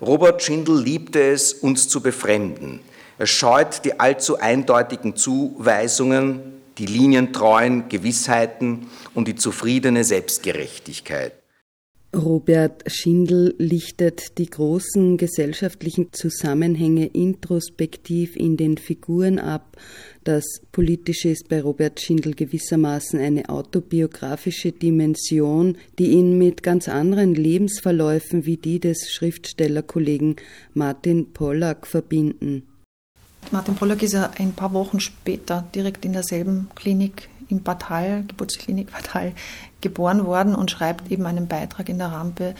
Robert 0.00 0.42
Schindel 0.42 0.80
liebte 0.82 1.22
es, 1.22 1.52
uns 1.52 1.88
zu 1.88 2.00
befremden. 2.00 2.80
Er 3.18 3.26
scheut 3.26 3.84
die 3.84 4.00
allzu 4.00 4.38
eindeutigen 4.38 5.16
Zuweisungen, 5.16 6.40
die 6.78 6.86
linientreuen 6.86 7.88
Gewissheiten 7.88 8.88
und 9.14 9.28
die 9.28 9.36
zufriedene 9.36 10.04
Selbstgerechtigkeit. 10.04 11.41
Robert 12.14 12.84
Schindel 12.88 13.54
lichtet 13.56 14.36
die 14.36 14.44
großen 14.44 15.16
gesellschaftlichen 15.16 16.12
Zusammenhänge 16.12 17.06
introspektiv 17.06 18.36
in 18.36 18.58
den 18.58 18.76
Figuren 18.76 19.38
ab. 19.38 19.78
Das 20.22 20.44
Politische 20.72 21.30
ist 21.30 21.48
bei 21.48 21.62
Robert 21.62 22.00
Schindel 22.00 22.34
gewissermaßen 22.34 23.18
eine 23.18 23.48
autobiografische 23.48 24.72
Dimension, 24.72 25.78
die 25.98 26.10
ihn 26.10 26.36
mit 26.36 26.62
ganz 26.62 26.86
anderen 26.86 27.34
Lebensverläufen 27.34 28.44
wie 28.44 28.58
die 28.58 28.78
des 28.78 29.10
Schriftstellerkollegen 29.10 30.36
Martin 30.74 31.32
Pollack 31.32 31.86
verbinden. 31.86 32.64
Martin 33.50 33.74
Pollack 33.74 34.02
ist 34.02 34.12
ja 34.12 34.30
ein 34.36 34.52
paar 34.52 34.74
Wochen 34.74 35.00
später 35.00 35.66
direkt 35.74 36.04
in 36.04 36.12
derselben 36.12 36.68
Klinik 36.74 37.30
in 37.48 37.62
Bad 37.62 37.88
Hall, 37.90 38.24
Geburtsklinik 38.28 38.92
Bad 38.92 39.14
Hall, 39.14 39.32
geboren 39.80 40.26
worden 40.26 40.54
und 40.54 40.70
schreibt 40.70 41.10
eben 41.10 41.26
einen 41.26 41.48
Beitrag 41.48 41.88
in 41.88 41.98
der 41.98 42.12
Rampe, 42.12 42.54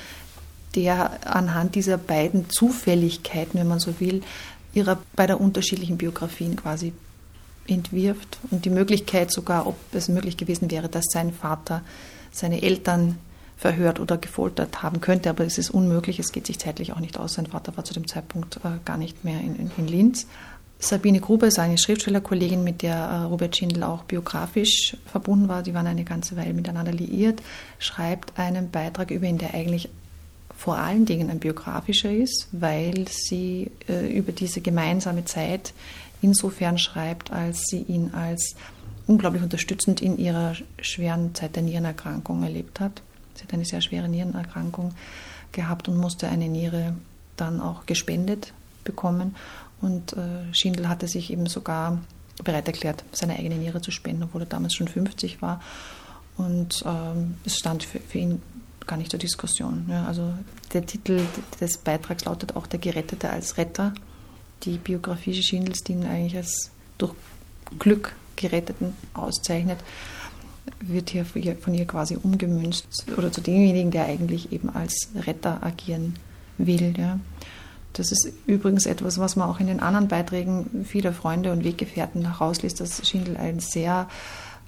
der 0.75 1.11
anhand 1.27 1.75
dieser 1.75 1.99
beiden 1.99 2.49
Zufälligkeiten, 2.51 3.61
wenn 3.61 3.69
man 3.69 3.79
so 3.79 4.01
will, 4.01 4.23
ihrer 4.75 4.99
beider 5.15 5.41
unterschiedlichen 5.41 5.99
Biografien 5.99 6.57
quasi 6.57 6.93
entwirft 7.67 8.39
und 8.51 8.65
die 8.65 8.71
Möglichkeit 8.71 9.31
sogar, 9.31 9.67
ob 9.67 9.77
es 9.93 10.09
möglich 10.09 10.37
gewesen 10.37 10.71
wäre, 10.71 10.89
dass 10.89 11.05
sein 11.11 11.33
Vater 11.33 11.83
seine 12.33 12.63
Eltern 12.63 13.19
verhört 13.57 14.01
oder 14.01 14.19
gefoltert 14.19 14.83
haben 14.83 15.01
könnte, 15.01 15.31
aber 15.31 15.45
es 15.45 15.57
ist 15.57 15.71
unmöglich, 15.71 16.19
es 16.19 16.33
geht 16.33 16.47
sich 16.47 16.59
zeitlich 16.59 16.93
auch 16.93 16.99
nicht 16.99 17.17
aus. 17.17 17.35
Sein 17.35 17.47
Vater 17.47 17.77
war 17.77 17.85
zu 17.85 17.95
dem 17.95 18.09
Zeitpunkt 18.09 18.57
äh, 18.65 18.71
gar 18.85 18.97
nicht 18.97 19.25
mehr 19.25 19.41
in, 19.41 19.71
in 19.77 19.87
Linz. 19.87 20.27
Sabine 20.85 21.21
Gruber 21.21 21.47
ist 21.47 21.61
eine 21.61 21.79
Schriftstellerkollegin, 21.79 22.65
mit 22.65 22.83
der 22.83 22.97
äh, 22.97 23.17
Robert 23.23 23.57
Schindel 23.57 23.85
auch 23.85 24.03
biografisch 24.03 24.97
verbunden 25.07 25.47
war. 25.47 25.63
Die 25.63 25.75
waren 25.75 25.87
eine 25.87 26.03
ganze 26.03 26.37
Weile 26.37 26.53
miteinander 26.53 26.91
liiert, 26.91 27.41
schreibt 27.79 28.37
einen 28.37 28.69
Beitrag 28.69 29.13
über 29.13 29.27
ihn, 29.27 29.39
der 29.39 29.55
eigentlich 29.55 29.91
vor 30.57 30.79
allen 30.79 31.07
Dingen 31.07 31.31
ein 31.31 31.39
biografischer 31.39 32.11
ist, 32.11 32.49
weil 32.51 33.07
sie 33.09 33.71
äh, 33.89 34.13
über 34.13 34.33
diese 34.33 34.61
gemeinsame 34.61 35.25
Zeit 35.25 35.73
insofern 36.21 36.79
schreibt, 36.79 37.31
als 37.31 37.63
sie 37.71 37.83
ihn 37.83 38.13
als 38.13 38.57
unglaublich 39.07 39.45
unterstützend 39.45 40.03
in 40.03 40.19
ihrer 40.19 40.57
schweren 40.81 41.33
Zeit 41.37 41.55
der 41.55 41.63
Nierenerkrankung 41.63 42.43
erlebt 42.43 42.81
hat. 42.81 43.03
Sie 43.35 43.45
hat 43.45 43.53
eine 43.53 43.65
sehr 43.65 43.83
schwere 43.83 44.09
Nierenerkrankung 44.09 44.95
gehabt 45.53 45.87
und 45.87 45.97
musste 45.97 46.29
eine 46.29 46.49
Niere 46.49 46.97
dann 47.37 47.61
auch 47.61 47.87
gespendet 47.87 48.53
bekommen. 48.83 49.37
Und 49.83 50.15
äh, 50.15 50.53
Schindel 50.53 50.89
hatte 50.89 51.09
sich 51.09 51.31
eben 51.31 51.47
sogar 51.47 52.01
bereit 52.43 52.67
erklärt, 52.67 53.05
seine 53.13 53.37
eigene 53.37 53.57
Niere 53.57 53.83
zu 53.83 53.91
spenden, 53.91 54.23
obwohl 54.23 54.43
er 54.43 54.47
damals 54.47 54.75
schon 54.75 54.89
50 54.89 55.43
war. 55.43 55.61
Und 56.39 56.83
ähm, 56.87 57.35
es 57.45 57.57
stand 57.57 57.85
für, 57.85 58.19
ihn 58.19 58.41
gar 58.87 58.97
nicht 58.97 59.11
zur 59.11 59.21
Diskussion. 59.21 59.91
Also 60.07 60.33
der 60.73 60.87
Titel 60.87 61.21
des 61.61 61.79
Beitrags 61.79 62.25
lautet 62.25 62.57
auch 62.57 62.67
Der 62.67 62.79
Gerettete 62.79 63.31
als 63.31 63.59
Retter. 63.59 63.93
Die 64.63 64.79
Biografie 64.79 65.41
Schindels, 65.43 65.81
die 65.81 65.93
ihn 65.93 66.07
eigentlich 66.07 66.37
als 66.37 66.71
durch 66.99 67.15
Glück 67.79 68.15
Geretteten 68.37 68.95
auszeichnet, 69.15 69.79
wird 70.81 71.11
hier 71.11 71.25
von 71.25 71.75
ihr 71.75 71.87
quasi 71.87 72.17
umgemünzt 72.17 73.07
oder 73.17 73.31
zu 73.31 73.41
demjenigen, 73.41 73.91
der 73.91 74.07
eigentlich 74.07 74.53
eben 74.53 74.71
als 74.71 75.11
Retter 75.15 75.63
agieren 75.63 76.15
will. 76.59 76.95
Ja. 76.97 77.19
Das 77.93 78.11
ist 78.11 78.33
übrigens 78.47 78.87
etwas, 78.87 79.19
was 79.19 79.37
man 79.37 79.49
auch 79.49 79.61
in 79.61 79.67
den 79.67 79.81
anderen 79.81 80.09
Beiträgen 80.09 80.85
vieler 80.89 81.13
Freunde 81.13 81.53
und 81.53 81.65
Weggefährten 81.65 82.27
herausliest, 82.27 82.81
dass 82.81 83.07
Schindel 83.07 83.37
ein 83.37 83.61
sehr 83.61 84.09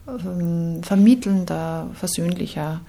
ähm, 0.06 0.82
vermittelnder, 0.82 1.88
versöhnlicher, 1.94 2.80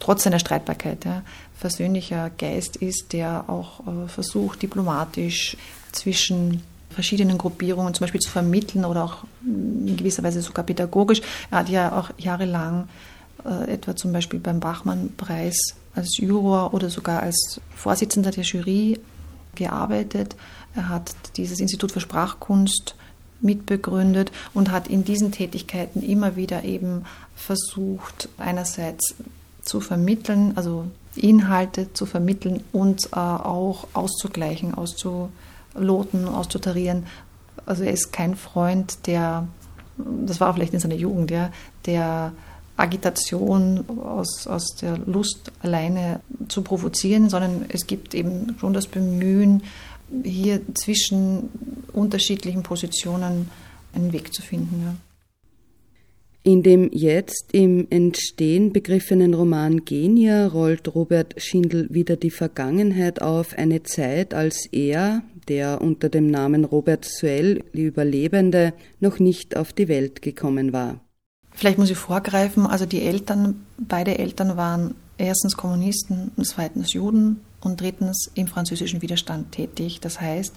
trotz 0.00 0.24
seiner 0.24 0.40
Streitbarkeit, 0.40 1.04
ja, 1.04 1.22
versöhnlicher 1.56 2.30
Geist 2.30 2.76
ist, 2.76 3.12
der 3.12 3.44
auch 3.48 3.80
äh, 3.86 4.08
versucht, 4.08 4.62
diplomatisch 4.62 5.56
zwischen 5.92 6.62
verschiedenen 6.90 7.38
Gruppierungen 7.38 7.94
zum 7.94 8.04
Beispiel 8.04 8.20
zu 8.20 8.30
vermitteln 8.30 8.84
oder 8.84 9.04
auch 9.04 9.24
in 9.44 9.96
gewisser 9.96 10.22
Weise 10.22 10.42
sogar 10.42 10.64
pädagogisch. 10.64 11.20
Er 11.50 11.58
hat 11.58 11.68
ja 11.68 11.98
auch 11.98 12.10
jahrelang 12.18 12.88
äh, 13.44 13.72
etwa 13.72 13.96
zum 13.96 14.12
Beispiel 14.12 14.40
beim 14.40 14.60
Bachmann-Preis 14.60 15.74
als 15.94 16.16
Juror 16.18 16.74
oder 16.74 16.90
sogar 16.90 17.22
als 17.22 17.60
Vorsitzender 17.74 18.30
der 18.30 18.44
Jury 18.44 18.98
gearbeitet. 19.54 20.36
Er 20.74 20.88
hat 20.88 21.14
dieses 21.36 21.60
Institut 21.60 21.92
für 21.92 22.00
Sprachkunst 22.00 22.94
mitbegründet 23.40 24.32
und 24.54 24.70
hat 24.70 24.88
in 24.88 25.04
diesen 25.04 25.30
Tätigkeiten 25.30 26.02
immer 26.02 26.36
wieder 26.36 26.64
eben 26.64 27.04
versucht, 27.36 28.28
einerseits 28.38 29.14
zu 29.62 29.80
vermitteln, 29.80 30.52
also 30.56 30.86
Inhalte 31.16 31.92
zu 31.92 32.06
vermitteln 32.06 32.62
und 32.72 33.06
äh, 33.12 33.16
auch 33.18 33.86
auszugleichen, 33.92 34.74
auszuloten, 34.74 36.28
auszutarieren. 36.28 37.06
Also 37.66 37.84
er 37.84 37.92
ist 37.92 38.12
kein 38.12 38.34
Freund, 38.34 39.06
der, 39.06 39.46
das 39.96 40.40
war 40.40 40.52
vielleicht 40.54 40.74
in 40.74 40.80
seiner 40.80 40.96
Jugend, 40.96 41.30
ja, 41.30 41.50
der 41.86 42.32
Agitation 42.76 43.84
aus, 44.00 44.46
aus 44.46 44.74
der 44.80 44.98
Lust 44.98 45.52
alleine 45.60 46.20
zu 46.48 46.62
provozieren, 46.62 47.28
sondern 47.28 47.66
es 47.68 47.86
gibt 47.86 48.14
eben 48.14 48.56
schon 48.58 48.72
das 48.72 48.86
Bemühen, 48.86 49.62
hier 50.22 50.60
zwischen 50.74 51.48
unterschiedlichen 51.92 52.62
Positionen 52.62 53.48
einen 53.94 54.12
Weg 54.12 54.34
zu 54.34 54.42
finden. 54.42 54.82
Ja. 54.84 54.94
In 56.46 56.62
dem 56.62 56.90
jetzt 56.92 57.46
im 57.52 57.86
Entstehen 57.88 58.72
begriffenen 58.72 59.32
Roman 59.32 59.86
Genia 59.86 60.46
rollt 60.48 60.94
Robert 60.94 61.34
Schindel 61.38 61.88
wieder 61.90 62.16
die 62.16 62.30
Vergangenheit 62.30 63.22
auf, 63.22 63.54
eine 63.56 63.82
Zeit, 63.82 64.34
als 64.34 64.66
er, 64.70 65.22
der 65.48 65.80
unter 65.80 66.10
dem 66.10 66.26
Namen 66.26 66.66
Robert 66.66 67.06
Suell, 67.06 67.64
die 67.72 67.84
Überlebende, 67.84 68.74
noch 69.00 69.20
nicht 69.20 69.56
auf 69.56 69.72
die 69.72 69.88
Welt 69.88 70.20
gekommen 70.20 70.74
war. 70.74 71.00
Vielleicht 71.54 71.78
muss 71.78 71.90
ich 71.90 71.96
vorgreifen, 71.96 72.66
also 72.66 72.84
die 72.84 73.02
Eltern, 73.02 73.64
beide 73.78 74.18
Eltern 74.18 74.56
waren 74.56 74.96
erstens 75.18 75.56
Kommunisten 75.56 76.32
und 76.36 76.44
zweitens 76.44 76.92
Juden 76.92 77.40
und 77.60 77.80
drittens 77.80 78.30
im 78.34 78.48
französischen 78.48 79.02
Widerstand 79.02 79.52
tätig. 79.52 80.00
Das 80.00 80.20
heißt, 80.20 80.54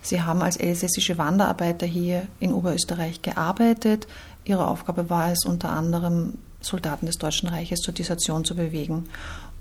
sie 0.00 0.22
haben 0.22 0.42
als 0.42 0.56
elsässische 0.56 1.18
Wanderarbeiter 1.18 1.86
hier 1.86 2.26
in 2.40 2.54
Oberösterreich 2.54 3.20
gearbeitet. 3.20 4.06
Ihre 4.44 4.66
Aufgabe 4.66 5.10
war 5.10 5.30
es 5.30 5.44
unter 5.44 5.70
anderem, 5.70 6.38
Soldaten 6.62 7.06
des 7.06 7.18
Deutschen 7.18 7.48
Reiches 7.48 7.80
zur 7.80 7.92
Dissertation 7.92 8.44
zu 8.44 8.54
bewegen. 8.54 9.08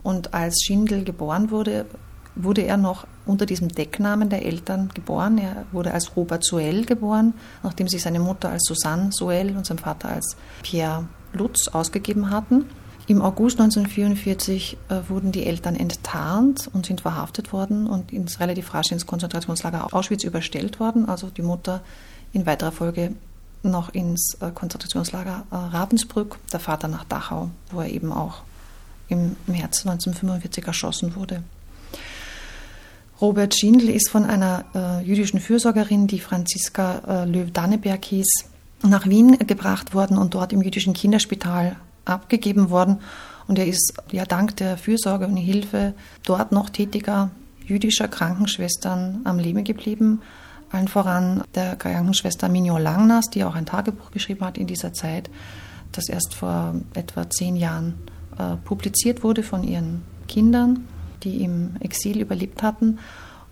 Und 0.03 0.33
als 0.33 0.61
Schindel 0.63 1.03
geboren 1.03 1.51
wurde, 1.51 1.85
wurde 2.35 2.61
er 2.61 2.77
noch 2.77 3.05
unter 3.31 3.45
diesem 3.45 3.69
Decknamen 3.69 4.29
der 4.29 4.45
Eltern 4.45 4.89
geboren. 4.93 5.37
Er 5.37 5.65
wurde 5.71 5.93
als 5.93 6.15
Robert 6.15 6.43
Suell 6.43 6.85
geboren, 6.85 7.33
nachdem 7.63 7.87
sich 7.87 8.01
seine 8.01 8.19
Mutter 8.19 8.49
als 8.49 8.63
Susanne 8.67 9.11
Suell 9.11 9.55
und 9.55 9.65
sein 9.65 9.79
Vater 9.79 10.09
als 10.09 10.35
Pierre 10.61 11.05
Lutz 11.33 11.69
ausgegeben 11.69 12.29
hatten. 12.29 12.65
Im 13.07 13.21
August 13.21 13.59
1944 13.59 14.77
äh, 14.89 14.95
wurden 15.09 15.31
die 15.31 15.45
Eltern 15.45 15.75
enttarnt 15.75 16.69
und 16.71 16.85
sind 16.85 17.01
verhaftet 17.01 17.51
worden 17.51 17.87
und 17.87 18.13
ins 18.13 18.39
relativ 18.39 18.73
rasch 18.73 18.91
ins 18.91 19.07
Konzentrationslager 19.07 19.93
Auschwitz 19.93 20.23
überstellt 20.23 20.79
worden. 20.79 21.07
Also 21.07 21.29
die 21.29 21.41
Mutter 21.41 21.81
in 22.33 22.45
weiterer 22.45 22.71
Folge 22.71 23.15
noch 23.63 23.89
ins 23.89 24.37
äh, 24.39 24.51
Konzentrationslager 24.51 25.45
äh, 25.51 25.55
Ravensbrück, 25.55 26.37
der 26.51 26.59
Vater 26.59 26.87
nach 26.87 27.05
Dachau, 27.05 27.49
wo 27.71 27.81
er 27.81 27.89
eben 27.89 28.11
auch 28.11 28.41
im 29.07 29.35
März 29.45 29.85
1945 29.85 30.65
erschossen 30.67 31.15
wurde. 31.15 31.43
Robert 33.21 33.53
Schindl 33.55 33.89
ist 33.89 34.09
von 34.09 34.25
einer 34.25 34.65
äh, 34.73 35.05
jüdischen 35.05 35.39
Fürsorgerin, 35.39 36.07
die 36.07 36.19
Franziska 36.19 37.01
äh, 37.07 37.25
Löw-Danneberg 37.25 38.03
hieß, 38.03 38.45
nach 38.81 39.07
Wien 39.07 39.37
gebracht 39.45 39.93
worden 39.93 40.17
und 40.17 40.33
dort 40.33 40.51
im 40.53 40.63
jüdischen 40.63 40.93
Kinderspital 40.93 41.75
abgegeben 42.03 42.71
worden. 42.71 42.97
Und 43.47 43.59
er 43.59 43.67
ist 43.67 43.93
ja 44.11 44.25
dank 44.25 44.55
der 44.55 44.75
Fürsorge 44.75 45.27
und 45.27 45.37
Hilfe 45.37 45.93
dort 46.25 46.51
noch 46.51 46.71
tätiger 46.71 47.29
jüdischer 47.63 48.07
Krankenschwestern 48.07 49.21
am 49.23 49.37
Leben 49.37 49.63
geblieben. 49.63 50.21
Allen 50.71 50.87
voran 50.87 51.43
der 51.53 51.75
Krankenschwester 51.75 52.49
Mignon 52.49 52.81
Langnas, 52.81 53.29
die 53.29 53.43
auch 53.43 53.53
ein 53.53 53.67
Tagebuch 53.67 54.09
geschrieben 54.09 54.43
hat 54.43 54.57
in 54.57 54.65
dieser 54.65 54.93
Zeit, 54.93 55.29
das 55.91 56.09
erst 56.09 56.33
vor 56.33 56.73
etwa 56.95 57.29
zehn 57.29 57.55
Jahren 57.55 57.93
äh, 58.39 58.55
publiziert 58.65 59.23
wurde 59.23 59.43
von 59.43 59.63
ihren 59.63 60.01
Kindern 60.27 60.87
die 61.23 61.43
im 61.43 61.75
Exil 61.79 62.19
überlebt 62.19 62.63
hatten. 62.63 62.99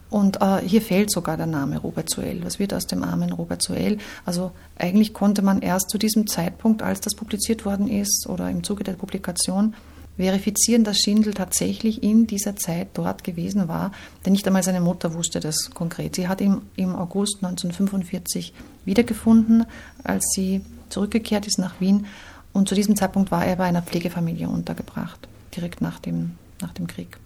Und 0.09 0.41
äh, 0.41 0.61
hier 0.65 0.81
fehlt 0.81 1.11
sogar 1.11 1.38
der 1.38 1.45
Name 1.45 1.77
Robert 1.77 2.09
Suell. 2.09 2.43
Was 2.43 2.57
wird 2.57 2.73
aus 2.73 2.88
dem 2.88 3.03
armen 3.03 3.31
Robert 3.31 3.61
Suell? 3.61 3.99
Also 4.25 4.51
eigentlich 4.77 5.13
konnte 5.13 5.41
man 5.41 5.61
erst 5.61 5.89
zu 5.89 5.97
diesem 5.97 6.25
Zeitpunkt, 6.27 6.81
als 6.81 7.01
das 7.01 7.13
publiziert 7.13 7.65
worden 7.65 7.88
ist 7.88 8.27
oder 8.27 8.49
im 8.49 8.63
Zuge 8.63 8.83
der 8.83 8.93
Publikation, 8.93 9.75
verifizieren, 10.17 10.83
dass 10.83 10.97
Schindel 10.97 11.33
tatsächlich 11.33 12.03
in 12.03 12.27
dieser 12.27 12.55
Zeit 12.55 12.89
dort 12.95 13.23
gewesen 13.23 13.67
war. 13.67 13.91
Denn 14.25 14.33
nicht 14.33 14.45
einmal 14.47 14.63
seine 14.63 14.81
Mutter 14.81 15.13
wusste 15.13 15.39
das 15.39 15.69
konkret. 15.73 16.15
Sie 16.15 16.27
hat 16.27 16.41
ihn 16.41 16.61
im 16.75 16.95
August 16.95 17.38
1945 17.38 18.53
wiedergefunden, 18.83 19.65
als 20.03 20.25
sie 20.35 20.61
zurückgekehrt 20.89 21.47
ist 21.47 21.57
nach 21.59 21.79
Wien. 21.79 22.07
Und 22.51 22.67
zu 22.67 22.75
diesem 22.75 22.95
Zeitpunkt 22.97 23.31
war 23.31 23.45
er 23.45 23.55
bei 23.55 23.65
einer 23.65 23.83
Pflegefamilie 23.83 24.49
untergebracht, 24.49 25.27
direkt 25.55 25.81
nach 25.81 25.99
dem, 25.99 26.31
nach 26.61 26.73
dem 26.73 26.88
Krieg 26.88 27.17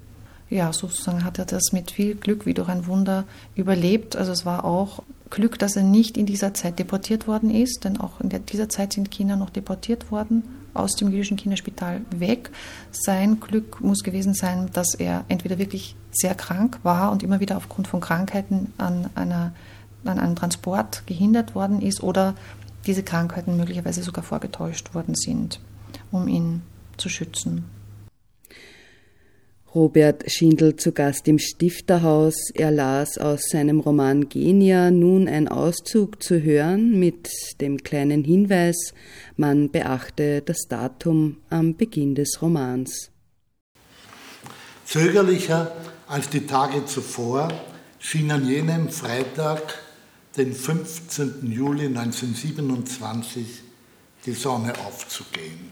ja, 0.53 0.71
sozusagen 0.71 1.23
hat 1.23 1.39
er 1.39 1.45
das 1.45 1.71
mit 1.71 1.91
viel 1.91 2.13
Glück 2.13 2.45
wie 2.45 2.53
durch 2.53 2.69
ein 2.69 2.85
Wunder 2.85 3.25
überlebt. 3.55 4.15
Also 4.15 4.31
es 4.31 4.45
war 4.45 4.65
auch 4.65 5.01
Glück, 5.31 5.57
dass 5.57 5.75
er 5.75 5.81
nicht 5.81 6.15
in 6.15 6.27
dieser 6.27 6.53
Zeit 6.53 6.77
deportiert 6.77 7.27
worden 7.27 7.49
ist, 7.49 7.83
denn 7.85 7.99
auch 7.99 8.21
in 8.21 8.29
dieser 8.29 8.69
Zeit 8.69 8.93
sind 8.93 9.09
Kinder 9.09 9.35
noch 9.35 9.49
deportiert 9.49 10.11
worden 10.11 10.43
aus 10.75 10.95
dem 10.95 11.11
jüdischen 11.11 11.37
Kinderspital 11.37 12.01
weg. 12.11 12.51
Sein 12.91 13.39
Glück 13.39 13.81
muss 13.81 14.03
gewesen 14.03 14.35
sein, 14.35 14.69
dass 14.73 14.93
er 14.93 15.25
entweder 15.27 15.57
wirklich 15.57 15.95
sehr 16.11 16.35
krank 16.35 16.79
war 16.83 17.11
und 17.11 17.23
immer 17.23 17.39
wieder 17.39 17.57
aufgrund 17.57 17.87
von 17.87 17.99
Krankheiten 17.99 18.73
an, 18.77 19.09
einer, 19.15 19.53
an 20.05 20.19
einem 20.19 20.35
Transport 20.35 21.03
gehindert 21.07 21.55
worden 21.55 21.81
ist 21.81 22.03
oder 22.03 22.35
diese 22.85 23.01
Krankheiten 23.01 23.57
möglicherweise 23.57 24.03
sogar 24.03 24.23
vorgetäuscht 24.23 24.93
worden 24.93 25.15
sind, 25.15 25.59
um 26.11 26.27
ihn 26.27 26.61
zu 26.97 27.09
schützen. 27.09 27.65
Robert 29.75 30.31
Schindel 30.31 30.75
zu 30.75 30.91
Gast 30.91 31.27
im 31.27 31.39
Stifterhaus. 31.39 32.35
Er 32.53 32.69
las 32.69 33.17
aus 33.17 33.45
seinem 33.49 33.79
Roman 33.79 34.29
Genia 34.29 34.91
nun 34.91 35.27
ein 35.27 35.47
Auszug 35.47 36.21
zu 36.21 36.43
hören 36.43 36.99
mit 36.99 37.27
dem 37.59 37.81
kleinen 37.81 38.23
Hinweis, 38.23 38.93
man 39.35 39.71
beachte 39.71 40.43
das 40.43 40.67
Datum 40.69 41.37
am 41.49 41.75
Beginn 41.75 42.13
des 42.13 42.39
Romans. 42.39 43.09
Zögerlicher 44.85 45.75
als 46.07 46.29
die 46.29 46.45
Tage 46.45 46.85
zuvor 46.85 47.47
schien 47.97 48.29
an 48.29 48.47
jenem 48.47 48.89
Freitag, 48.89 49.79
den 50.37 50.53
15. 50.53 51.51
Juli 51.51 51.87
1927, 51.87 53.63
die 54.27 54.33
Sonne 54.33 54.73
aufzugehen. 54.85 55.71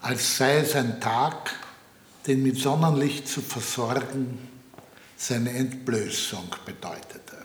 Als 0.00 0.38
sei 0.38 0.56
es 0.58 0.74
ein 0.74 1.00
Tag, 1.00 1.54
den 2.26 2.42
mit 2.42 2.58
Sonnenlicht 2.58 3.28
zu 3.28 3.40
versorgen, 3.40 4.38
seine 5.16 5.50
Entblößung 5.50 6.48
bedeutete. 6.64 7.36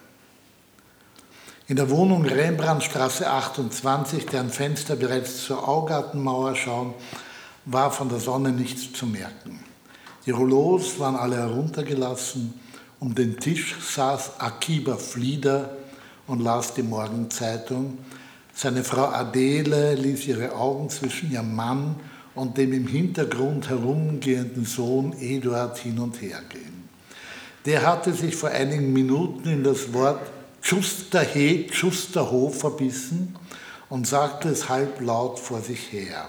In 1.68 1.76
der 1.76 1.90
Wohnung 1.90 2.26
Rembrandtstraße 2.26 3.30
28, 3.30 4.26
deren 4.28 4.50
Fenster 4.50 4.96
bereits 4.96 5.44
zur 5.46 5.68
Augartenmauer 5.68 6.56
schauen, 6.56 6.94
war 7.66 7.92
von 7.92 8.08
der 8.08 8.20
Sonne 8.20 8.52
nichts 8.52 8.94
zu 8.94 9.06
merken. 9.06 9.60
Die 10.26 10.32
Rouleaus 10.32 11.00
waren 11.00 11.16
alle 11.16 11.38
heruntergelassen. 11.38 12.54
Um 13.00 13.14
den 13.14 13.40
Tisch 13.40 13.76
saß 13.80 14.40
Akiba 14.40 14.98
Flieder 14.98 15.78
und 16.26 16.42
las 16.42 16.74
die 16.74 16.84
Morgenzeitung. 16.84 17.98
Seine 18.54 18.84
Frau 18.84 19.10
Adele 19.10 19.96
ließ 19.96 20.26
ihre 20.28 20.56
Augen 20.56 20.90
zwischen 20.90 21.32
ihrem 21.32 21.54
Mann 21.56 21.96
und 21.96 22.17
dem 22.58 22.74
im 22.74 22.88
Hintergrund 22.88 23.70
herumgehenden 23.70 24.66
Sohn 24.66 25.14
Eduard 25.20 25.78
hin 25.78 26.00
und 26.00 26.22
her 26.22 26.42
gehen. 26.50 26.88
Der 27.66 27.86
hatte 27.86 28.14
sich 28.14 28.36
vor 28.36 28.50
einigen 28.50 28.94
Minuten 28.94 29.50
in 29.50 29.64
das 29.64 29.92
Wort 29.94 30.22
Schusterhe, 30.62 31.66
Schusterho 31.72 32.50
verbissen 32.50 33.36
und 33.90 34.08
sagte 34.08 34.50
es 34.50 34.70
halblaut 34.70 35.40
vor 35.40 35.62
sich 35.62 35.92
her. 35.92 36.28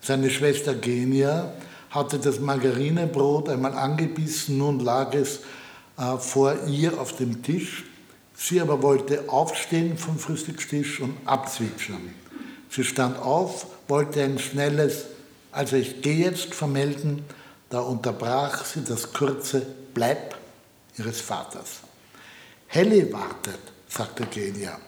Seine 0.00 0.30
Schwester 0.30 0.74
Genia 0.74 1.52
hatte 1.90 2.18
das 2.18 2.40
Margarinebrot 2.40 3.48
einmal 3.48 3.74
angebissen, 3.74 4.58
nun 4.58 4.80
lag 4.80 5.14
es 5.14 5.40
äh, 5.98 6.16
vor 6.18 6.56
ihr 6.66 6.98
auf 6.98 7.16
dem 7.16 7.42
Tisch. 7.42 7.84
Sie 8.34 8.60
aber 8.60 8.82
wollte 8.82 9.28
aufstehen 9.28 9.98
vom 9.98 10.18
Frühstückstisch 10.18 11.00
und 11.00 11.16
abzwitschern. 11.26 12.14
Sie 12.70 12.84
stand 12.84 13.18
auf, 13.18 13.66
wollte 13.88 14.22
ein 14.22 14.38
schnelles 14.38 15.06
also 15.52 15.76
ich 15.76 16.02
gehe 16.02 16.24
jetzt 16.24 16.54
vermelden, 16.54 17.24
da 17.68 17.80
unterbrach 17.80 18.64
sie 18.64 18.84
das 18.84 19.12
kurze 19.12 19.66
Bleib 19.94 20.36
ihres 20.96 21.20
Vaters. 21.20 21.80
Helle 22.66 23.12
wartet, 23.12 23.60
sagte 23.88 24.26
Genia. 24.26 24.78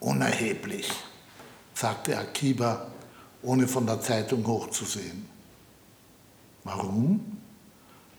Unerheblich, 0.00 0.90
sagte 1.74 2.18
Akiba, 2.18 2.90
ohne 3.42 3.68
von 3.68 3.86
der 3.86 4.00
Zeitung 4.00 4.44
hochzusehen. 4.46 5.28
Warum? 6.64 7.38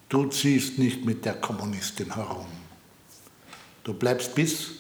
Du 0.07 0.27
ziehst 0.27 0.77
nicht 0.77 1.03
mit 1.03 1.25
der 1.25 1.35
Kommunistin 1.35 2.13
herum. 2.13 2.47
Du 3.83 3.93
bleibst 3.93 4.33
bis, 4.35 4.71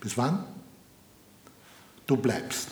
bis 0.00 0.16
wann? 0.16 0.44
Du 2.06 2.16
bleibst. 2.16 2.68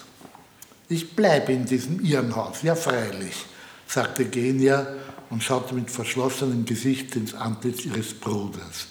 Ich 0.90 1.14
bleibe 1.14 1.52
in 1.52 1.66
diesem 1.66 2.04
Irrenhaus, 2.04 2.62
ja 2.62 2.74
freilich, 2.74 3.46
sagte 3.86 4.24
Genia 4.24 4.88
und 5.30 5.40
schaute 5.40 5.72
mit 5.72 5.88
verschlossenem 5.88 6.64
Gesicht 6.64 7.14
ins 7.14 7.32
Antlitz 7.32 7.84
ihres 7.84 8.12
Bruders. 8.12 8.88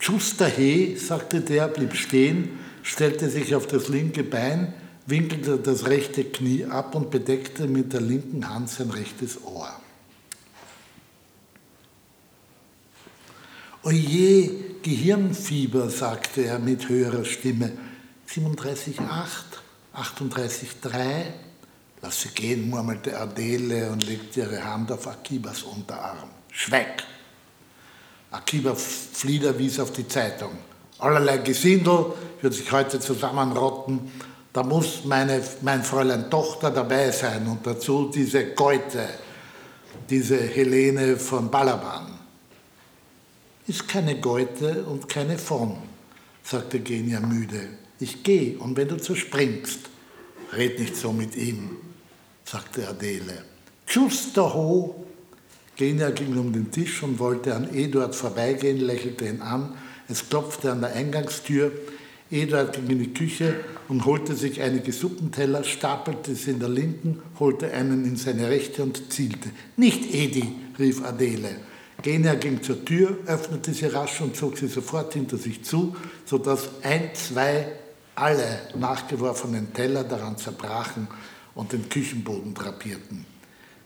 Schuster 0.00 0.48
he, 0.48 0.96
sagte 0.96 1.40
der, 1.40 1.68
blieb 1.68 1.94
stehen, 1.94 2.58
stellte 2.82 3.30
sich 3.30 3.54
auf 3.54 3.68
das 3.68 3.86
linke 3.86 4.24
Bein, 4.24 4.74
winkelte 5.06 5.58
das 5.58 5.86
rechte 5.86 6.24
Knie 6.24 6.64
ab 6.64 6.96
und 6.96 7.12
bedeckte 7.12 7.68
mit 7.68 7.92
der 7.92 8.00
linken 8.00 8.52
Hand 8.52 8.68
sein 8.68 8.90
rechtes 8.90 9.40
Ohr. 9.44 9.70
Oje, 13.84 14.50
Gehirnfieber, 14.82 15.90
sagte 15.90 16.44
er 16.44 16.58
mit 16.58 16.88
höherer 16.88 17.24
Stimme. 17.24 17.70
37,8. 18.28 19.59
38,3. 20.00 21.24
Lass 22.02 22.22
sie 22.22 22.30
gehen, 22.30 22.70
murmelte 22.70 23.18
Adele 23.18 23.90
und 23.90 24.06
legte 24.06 24.40
ihre 24.40 24.64
Hand 24.64 24.90
auf 24.90 25.06
Akibas 25.06 25.62
Unterarm. 25.62 26.30
Schweig! 26.50 27.04
Akiba 28.30 28.74
Flieder 28.74 29.58
wies 29.58 29.78
auf 29.80 29.92
die 29.92 30.06
Zeitung. 30.06 30.52
Allerlei 30.98 31.38
Gesindel 31.38 32.12
wird 32.40 32.54
sich 32.54 32.70
heute 32.72 33.00
zusammenrotten. 33.00 34.10
Da 34.52 34.62
muss 34.62 35.04
meine, 35.04 35.42
mein 35.62 35.82
Fräulein 35.82 36.30
Tochter 36.30 36.70
dabei 36.70 37.10
sein 37.10 37.46
und 37.46 37.66
dazu 37.66 38.10
diese 38.12 38.46
Geute, 38.54 39.08
diese 40.08 40.36
Helene 40.38 41.16
von 41.16 41.50
Balaban. 41.50 42.18
Ist 43.66 43.86
keine 43.86 44.18
Geute 44.20 44.84
und 44.84 45.08
keine 45.08 45.38
von, 45.38 45.76
sagte 46.42 46.80
Genia 46.80 47.20
müde. 47.20 47.68
Ich 48.00 48.22
gehe 48.22 48.58
und 48.58 48.76
wenn 48.76 48.88
du 48.88 48.96
zerspringst, 48.96 49.80
red 50.54 50.78
nicht 50.78 50.96
so 50.96 51.12
mit 51.12 51.36
ihm, 51.36 51.76
sagte 52.44 52.88
Adele. 52.88 53.44
Ho, 54.36 55.06
Genia 55.76 56.10
ging 56.10 56.36
um 56.38 56.52
den 56.52 56.70
Tisch 56.70 57.02
und 57.02 57.18
wollte 57.18 57.54
an 57.54 57.74
Eduard 57.74 58.14
vorbeigehen, 58.14 58.80
lächelte 58.80 59.26
ihn 59.26 59.42
an. 59.42 59.74
Es 60.08 60.28
klopfte 60.28 60.72
an 60.72 60.80
der 60.80 60.94
Eingangstür. 60.94 61.72
Eduard 62.30 62.72
ging 62.74 62.88
in 62.88 62.98
die 63.00 63.12
Küche 63.12 63.56
und 63.88 64.04
holte 64.04 64.34
sich 64.34 64.62
einige 64.62 64.92
Suppenteller, 64.92 65.64
stapelte 65.64 66.34
sie 66.34 66.52
in 66.52 66.60
der 66.60 66.68
linken, 66.68 67.20
holte 67.38 67.70
einen 67.72 68.04
in 68.04 68.16
seine 68.16 68.48
rechte 68.48 68.82
und 68.82 69.12
zielte. 69.12 69.50
Nicht 69.76 70.14
Edi, 70.14 70.44
rief 70.78 71.04
Adele. 71.04 71.56
Genia 72.02 72.34
ging 72.34 72.62
zur 72.62 72.84
Tür, 72.84 73.18
öffnete 73.26 73.74
sie 73.74 73.86
rasch 73.86 74.20
und 74.20 74.36
zog 74.36 74.56
sie 74.56 74.68
sofort 74.68 75.12
hinter 75.12 75.36
sich 75.36 75.64
zu, 75.64 75.94
sodass 76.24 76.70
ein, 76.82 77.10
zwei, 77.14 77.72
alle 78.20 78.60
nachgeworfenen 78.74 79.72
Teller 79.72 80.04
daran 80.04 80.36
zerbrachen 80.36 81.08
und 81.54 81.72
den 81.72 81.88
Küchenboden 81.88 82.54
drapierten. 82.54 83.24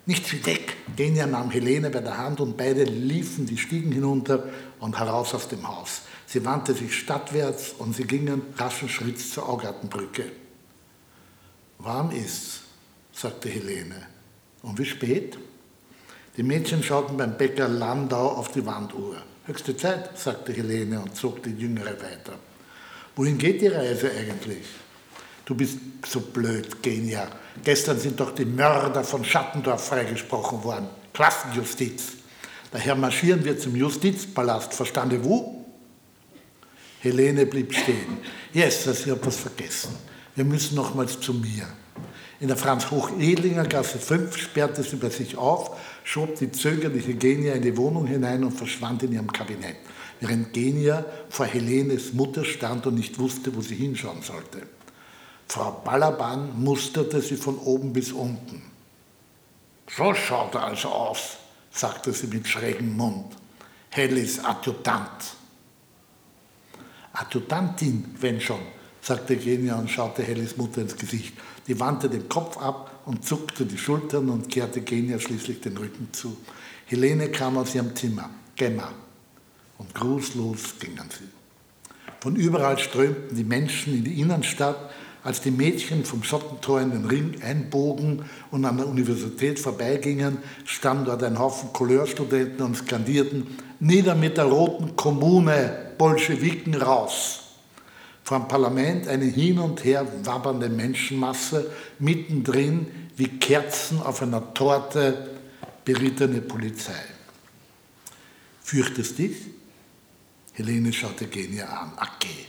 Nichts 0.07 0.33
wie 0.33 0.45
weg. 0.45 0.77
Genia 0.97 1.27
nahm 1.27 1.51
Helene 1.51 1.89
bei 1.89 2.01
der 2.01 2.19
Hand 2.19 2.41
und 2.41 2.57
beide 2.57 2.85
liefen 2.85 3.47
die 3.47 3.57
Stiegen 3.57 3.91
hinunter 3.91 4.45
und 4.81 4.99
heraus 4.99 5.35
aus 5.35 5.49
dem 5.49 5.67
Haus. 5.67 6.03
Sie 6.27 6.45
wandte 6.45 6.75
sich 6.75 6.99
stadtwärts 6.99 7.75
und 7.79 7.97
sie 7.97 8.05
gingen 8.05 8.43
raschen 8.57 8.89
Schritts 8.89 9.31
zur 9.31 9.49
Augartenbrücke. 9.49 10.25
Warm 11.79 12.11
ist's, 12.11 12.63
sagte 13.13 13.49
Helene. 13.49 14.07
Und 14.63 14.79
wie 14.79 14.85
spät? 14.85 15.39
Die 16.37 16.43
Mädchen 16.43 16.83
schauten 16.83 17.17
beim 17.17 17.39
Bäcker 17.39 17.69
Landau 17.69 18.29
auf 18.29 18.51
die 18.53 18.67
Wanduhr. 18.67 19.17
Höchste 19.47 19.77
Zeit, 19.77 20.19
sagte 20.19 20.53
Helene 20.53 21.01
und 21.01 21.17
zog 21.17 21.43
die 21.43 21.51
Jüngere 21.51 22.01
weiter. 22.03 22.39
Wohin 23.17 23.39
geht 23.39 23.61
die 23.61 23.69
Reise 23.69 24.11
eigentlich? 24.11 24.67
Du 25.45 25.55
bist 25.55 25.79
so 26.07 26.21
blöd, 26.21 26.83
Genia. 26.83 27.29
Gestern 27.63 27.99
sind 27.99 28.19
doch 28.19 28.35
die 28.35 28.45
Mörder 28.45 29.05
von 29.05 29.25
Schattendorf 29.25 29.89
freigesprochen 29.89 30.65
worden. 30.65 30.89
Klassenjustiz. 31.13 32.15
Daher 32.73 32.97
marschieren 32.97 33.45
wir 33.45 33.59
zum 33.59 33.77
Justizpalast. 33.77 34.75
Verstandez-vous? 34.75 35.65
Helene 37.01 37.47
blieb 37.47 37.73
stehen. 37.73 38.19
Yes, 38.53 38.87
ich 38.87 39.11
habe 39.11 39.25
was 39.27 39.37
vergessen. 39.37 39.95
Wir 40.35 40.45
müssen 40.45 40.75
nochmals 40.75 41.21
zu 41.21 41.35
mir. 41.35 41.69
In 42.41 42.49
der 42.49 42.57
Franz-Hoch-Edlinger 42.57 43.65
Gasse 43.65 43.99
5 43.99 44.37
sperrte 44.37 44.83
sie 44.83 44.97
bei 44.97 45.11
sich 45.11 45.37
auf, 45.37 45.79
schob 46.03 46.37
die 46.39 46.51
zögerliche 46.51 47.15
Genia 47.15 47.55
in 47.55 47.63
die 47.63 47.77
Wohnung 47.77 48.07
hinein 48.07 48.43
und 48.43 48.53
verschwand 48.53 49.03
in 49.05 49.13
ihrem 49.13 49.33
Kabinett, 49.33 49.77
während 50.21 50.53
Genia 50.53 51.05
vor 51.29 51.47
Helenes 51.47 52.13
Mutter 52.13 52.45
stand 52.45 52.87
und 52.87 52.95
nicht 52.95 53.19
wusste, 53.19 53.55
wo 53.55 53.61
sie 53.61 53.75
hinschauen 53.75 54.23
sollte. 54.23 54.63
Frau 55.49 55.83
Balaban 55.85 56.61
musterte 56.63 57.21
sie 57.21 57.37
von 57.37 57.59
oben 57.59 57.93
bis 57.93 58.13
unten. 58.13 58.63
So 59.97 60.15
schaut 60.15 60.55
er 60.55 60.65
also 60.65 60.89
aus, 60.89 61.37
sagte 61.71 62.13
sie 62.13 62.27
mit 62.29 62.49
schrägem 62.49 62.97
Mund. 62.97 63.37
Hellis 63.91 64.43
Adjutant. 64.43 65.37
Adjutantin, 67.13 68.15
wenn 68.19 68.41
schon, 68.41 68.61
sagte 69.01 69.37
Genia 69.37 69.79
und 69.79 69.89
schaute 69.89 70.23
Hellis 70.23 70.57
Mutter 70.57 70.81
ins 70.81 70.97
Gesicht. 70.97 71.35
Die 71.69 71.79
wandte 71.79 72.09
den 72.09 72.29
Kopf 72.29 72.57
ab 72.57 73.03
und 73.05 73.25
zuckte 73.25 73.67
die 73.67 73.79
Schultern 73.79 74.31
und 74.31 74.49
kehrte 74.49 74.81
Genia 74.81 75.21
schließlich 75.21 75.61
den 75.61 75.77
Rücken 75.77 76.09
zu. 76.13 76.37
Helene 76.87 77.31
kam 77.31 77.57
aus 77.57 77.75
ihrem 77.75 77.95
Zimmer, 77.95 78.31
Gemma, 78.57 78.93
und 79.79 79.95
grußlos 79.95 80.79
gingen 80.81 81.09
sie. 81.11 81.29
Von 82.21 82.37
überall 82.37 82.79
strömten 82.79 83.37
die 83.37 83.45
Menschen 83.45 83.95
in 83.95 84.05
die 84.05 84.21
Innenstadt, 84.21 84.91
als 85.23 85.41
die 85.41 85.51
Mädchen 85.51 86.05
vom 86.05 86.23
Schottentor 86.23 86.81
in 86.83 86.91
den 86.91 87.07
Ring 87.07 87.43
einbogen 87.43 88.25
und 88.51 88.65
an 88.67 88.77
der 88.77 88.87
Universität 88.87 89.59
vorbeigingen, 89.59 90.39
stand 90.65 91.09
dort 91.09 91.23
ein 91.23 91.39
Haufen 91.39 91.73
Couleurstudenten 91.73 92.65
und 92.65 92.77
skandierten, 92.77 93.47
nieder 93.81 94.15
mit 94.15 94.37
der 94.37 94.45
roten 94.45 94.97
Kommune, 94.97 95.93
Bolschewiken 95.97 96.75
raus. 96.75 97.41
Vor 98.23 98.39
dem 98.39 98.49
Parlament 98.49 99.09
eine 99.09 99.25
hin 99.25 99.59
und 99.59 99.85
her 99.85 100.07
wabbernde 100.25 100.69
Menschenmasse, 100.69 101.71
mittendrin 101.99 102.87
wie 103.17 103.29
Kerzen 103.29 104.01
auf 104.01 104.23
einer 104.23 104.53
Torte 104.55 105.31
berittene 105.85 106.41
Polizei. 106.41 106.93
Fürchtest 108.63 109.19
dich? 109.19 109.37
Helene 110.55 110.93
schaute 110.93 111.27
Genia 111.27 111.67
an. 111.67 111.93
Okay. 111.97 112.47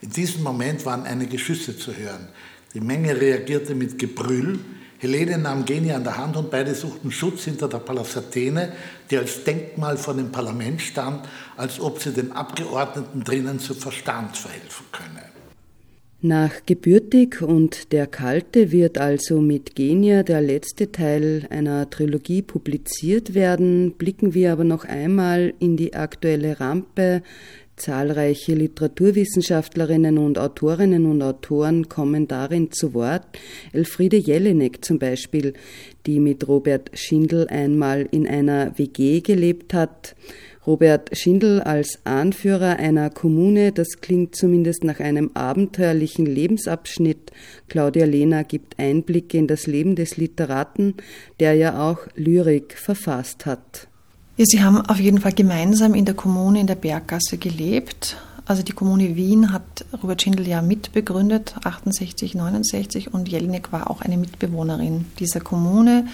In 0.00 0.10
diesem 0.10 0.42
Moment 0.42 0.84
waren 0.84 1.04
einige 1.04 1.38
Schüsse 1.38 1.76
zu 1.76 1.96
hören. 1.96 2.28
Die 2.74 2.80
Menge 2.80 3.18
reagierte 3.20 3.74
mit 3.74 3.98
Gebrüll. 3.98 4.58
Helene 4.98 5.38
nahm 5.38 5.64
Genia 5.64 5.96
an 5.96 6.04
der 6.04 6.16
Hand 6.16 6.36
und 6.36 6.50
beide 6.50 6.74
suchten 6.74 7.12
Schutz 7.12 7.44
hinter 7.44 7.68
der 7.68 7.78
Pallas 7.78 8.16
Athene, 8.16 8.72
die 9.10 9.16
als 9.16 9.44
Denkmal 9.44 9.96
vor 9.96 10.14
dem 10.14 10.32
Parlament 10.32 10.82
stand, 10.82 11.28
als 11.56 11.78
ob 11.78 12.00
sie 12.02 12.12
den 12.12 12.32
Abgeordneten 12.32 13.22
drinnen 13.22 13.60
zu 13.60 13.74
Verstand 13.74 14.36
verhelfen 14.36 14.86
könne. 14.90 15.27
Nach 16.20 16.66
Gebürtig 16.66 17.42
und 17.42 17.92
Der 17.92 18.08
Kalte 18.08 18.72
wird 18.72 18.98
also 18.98 19.40
mit 19.40 19.76
Genia 19.76 20.24
der 20.24 20.40
letzte 20.40 20.90
Teil 20.90 21.46
einer 21.48 21.88
Trilogie 21.90 22.42
publiziert 22.42 23.34
werden. 23.34 23.92
Blicken 23.92 24.34
wir 24.34 24.50
aber 24.50 24.64
noch 24.64 24.84
einmal 24.84 25.54
in 25.60 25.76
die 25.76 25.94
aktuelle 25.94 26.58
Rampe 26.58 27.22
Zahlreiche 27.78 28.54
Literaturwissenschaftlerinnen 28.54 30.18
und 30.18 30.38
Autorinnen 30.38 31.06
und 31.06 31.22
Autoren 31.22 31.88
kommen 31.88 32.26
darin 32.26 32.72
zu 32.72 32.92
Wort. 32.92 33.22
Elfriede 33.72 34.16
Jelinek 34.16 34.84
zum 34.84 34.98
Beispiel, 34.98 35.54
die 36.04 36.18
mit 36.18 36.46
Robert 36.48 36.90
Schindel 36.94 37.46
einmal 37.48 38.08
in 38.10 38.26
einer 38.26 38.76
WG 38.76 39.20
gelebt 39.20 39.72
hat. 39.72 40.16
Robert 40.68 41.16
Schindel 41.16 41.62
als 41.62 42.00
Anführer 42.04 42.76
einer 42.76 43.08
Kommune, 43.08 43.72
das 43.72 44.02
klingt 44.02 44.36
zumindest 44.36 44.84
nach 44.84 45.00
einem 45.00 45.30
abenteuerlichen 45.32 46.26
Lebensabschnitt. 46.26 47.32
Claudia 47.68 48.04
Lehner 48.04 48.44
gibt 48.44 48.78
Einblicke 48.78 49.38
in 49.38 49.46
das 49.46 49.66
Leben 49.66 49.96
des 49.96 50.18
Literaten, 50.18 50.92
der 51.40 51.54
ja 51.54 51.80
auch 51.88 52.00
Lyrik 52.16 52.74
verfasst 52.74 53.46
hat. 53.46 53.88
Ja, 54.36 54.44
Sie 54.46 54.62
haben 54.62 54.82
auf 54.82 55.00
jeden 55.00 55.22
Fall 55.22 55.32
gemeinsam 55.32 55.94
in 55.94 56.04
der 56.04 56.14
Kommune 56.14 56.60
in 56.60 56.66
der 56.66 56.74
Berggasse 56.74 57.38
gelebt. 57.38 58.18
Also 58.44 58.62
die 58.62 58.72
Kommune 58.72 59.16
Wien 59.16 59.52
hat 59.52 59.86
Robert 60.02 60.20
Schindel 60.20 60.46
ja 60.48 60.60
mitbegründet, 60.60 61.54
68, 61.64 62.34
69 62.34 63.14
und 63.14 63.28
Jelinek 63.28 63.72
war 63.72 63.90
auch 63.90 64.02
eine 64.02 64.18
Mitbewohnerin 64.18 65.06
dieser 65.18 65.40
Kommune 65.40 66.06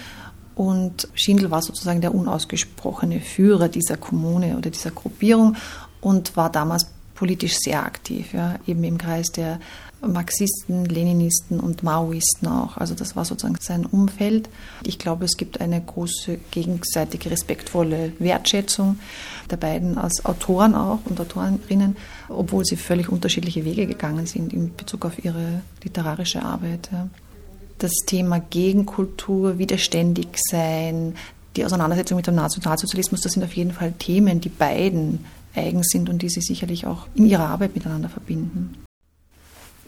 und 0.55 1.07
Schindel 1.13 1.51
war 1.51 1.61
sozusagen 1.61 2.01
der 2.01 2.15
unausgesprochene 2.15 3.19
Führer 3.19 3.67
dieser 3.67 3.97
Kommune 3.97 4.57
oder 4.57 4.69
dieser 4.69 4.91
Gruppierung 4.91 5.55
und 6.01 6.37
war 6.37 6.51
damals 6.51 6.87
politisch 7.13 7.57
sehr 7.57 7.85
aktiv, 7.85 8.33
ja, 8.33 8.55
eben 8.67 8.83
im 8.83 8.97
Kreis 8.97 9.31
der 9.31 9.59
Marxisten, 10.05 10.85
Leninisten 10.85 11.59
und 11.59 11.81
Maoisten 11.81 12.47
auch. 12.47 12.77
Also 12.77 12.93
das 12.93 13.15
war 13.15 13.25
sozusagen 13.25 13.57
sein 13.59 13.85
Umfeld. 13.85 14.49
Ich 14.83 14.99
glaube, 14.99 15.25
es 15.25 15.37
gibt 15.37 15.61
eine 15.61 15.81
große 15.81 16.37
gegenseitige 16.51 17.31
respektvolle 17.31 18.13
Wertschätzung 18.19 18.99
der 19.49 19.57
beiden 19.57 19.97
als 19.97 20.25
Autoren 20.25 20.75
auch 20.75 20.99
und 21.05 21.19
Autorinnen, 21.19 21.95
obwohl 22.29 22.65
sie 22.65 22.75
völlig 22.75 23.09
unterschiedliche 23.09 23.65
Wege 23.65 23.87
gegangen 23.87 24.25
sind 24.25 24.53
in 24.53 24.75
Bezug 24.75 25.05
auf 25.05 25.23
ihre 25.23 25.61
literarische 25.83 26.43
Arbeit. 26.43 26.89
Das 27.77 27.91
Thema 28.05 28.39
Gegenkultur, 28.39 29.57
widerständig 29.57 30.27
sein, 30.49 31.15
die 31.55 31.65
Auseinandersetzung 31.65 32.17
mit 32.17 32.27
dem 32.27 32.35
Nationalsozialismus, 32.35 33.21
das 33.21 33.33
sind 33.33 33.43
auf 33.43 33.55
jeden 33.55 33.71
Fall 33.71 33.93
Themen, 33.93 34.41
die 34.41 34.49
beiden 34.49 35.25
eigen 35.55 35.83
sind 35.83 36.09
und 36.09 36.21
die 36.21 36.29
sie 36.29 36.41
sicherlich 36.41 36.85
auch 36.85 37.07
in 37.15 37.25
ihrer 37.25 37.47
Arbeit 37.47 37.75
miteinander 37.75 38.09
verbinden. 38.09 38.85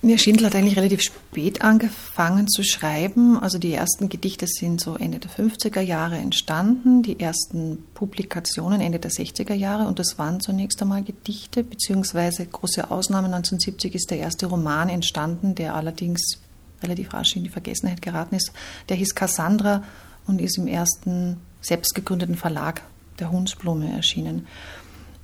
Mir 0.04 0.20
Schindler 0.20 0.48
hat 0.48 0.56
eigentlich 0.56 0.78
relativ 0.78 1.02
spät 1.02 1.64
angefangen 1.64 2.48
zu 2.48 2.64
schreiben. 2.64 3.40
Also 3.40 3.58
die 3.58 3.74
ersten 3.74 4.10
Gedichte 4.10 4.46
sind 4.46 4.80
so 4.80 4.96
Ende 4.96 5.18
der 5.18 5.32
50er 5.32 5.82
Jahre 5.82 6.18
entstanden, 6.18 7.02
die 7.02 7.20
ersten 7.20 7.84
Publikationen 7.96 8.80
Ende 8.80 9.00
der 9.00 9.10
60er 9.10 9.56
Jahre 9.56 9.88
und 9.88 9.98
das 9.98 10.20
waren 10.20 10.40
zunächst 10.40 10.80
einmal 10.84 11.04
Gedichte, 11.04 11.64
beziehungsweise 11.64 12.46
große 12.46 12.92
Ausnahme 12.92 13.28
1970 13.28 13.96
ist 13.96 14.12
der 14.12 14.20
erste 14.20 14.46
Roman 14.46 14.90
entstanden, 14.90 15.56
der 15.56 15.74
allerdings 15.74 16.38
relativ 16.84 17.14
rasch 17.14 17.36
in 17.36 17.44
die 17.44 17.50
Vergessenheit 17.50 18.02
geraten 18.02 18.36
ist. 18.36 18.52
Der 18.90 18.98
hieß 18.98 19.16
Cassandra 19.16 19.84
und 20.26 20.42
ist 20.42 20.58
im 20.58 20.68
ersten 20.68 21.38
selbst 21.62 21.96
gegründeten 21.96 22.36
Verlag 22.36 22.82
der 23.20 23.32
Hundsblume 23.32 23.92
erschienen. 23.92 24.48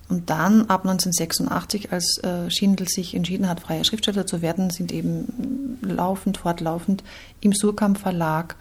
Und 0.09 0.29
dann 0.29 0.61
ab 0.63 0.81
1986, 0.81 1.91
als 1.91 2.19
äh, 2.23 2.49
Schindel 2.49 2.87
sich 2.87 3.15
entschieden 3.15 3.47
hat, 3.47 3.61
freier 3.61 3.83
Schriftsteller 3.83 4.25
zu 4.25 4.41
werden, 4.41 4.69
sind 4.69 4.91
eben 4.91 5.79
laufend, 5.81 6.37
fortlaufend 6.37 7.03
im 7.41 7.53
Surkamp 7.53 7.97
Verlag 7.97 8.55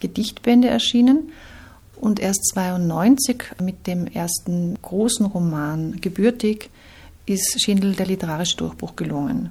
Gedichtbände 0.00 0.68
erschienen. 0.68 1.30
Und 1.96 2.18
erst 2.18 2.44
92 2.54 3.44
mit 3.62 3.86
dem 3.86 4.06
ersten 4.06 4.78
großen 4.80 5.26
Roman 5.26 6.00
Gebürtig 6.00 6.70
ist 7.26 7.62
Schindel 7.62 7.94
der 7.94 8.06
literarische 8.06 8.56
Durchbruch 8.56 8.96
gelungen. 8.96 9.50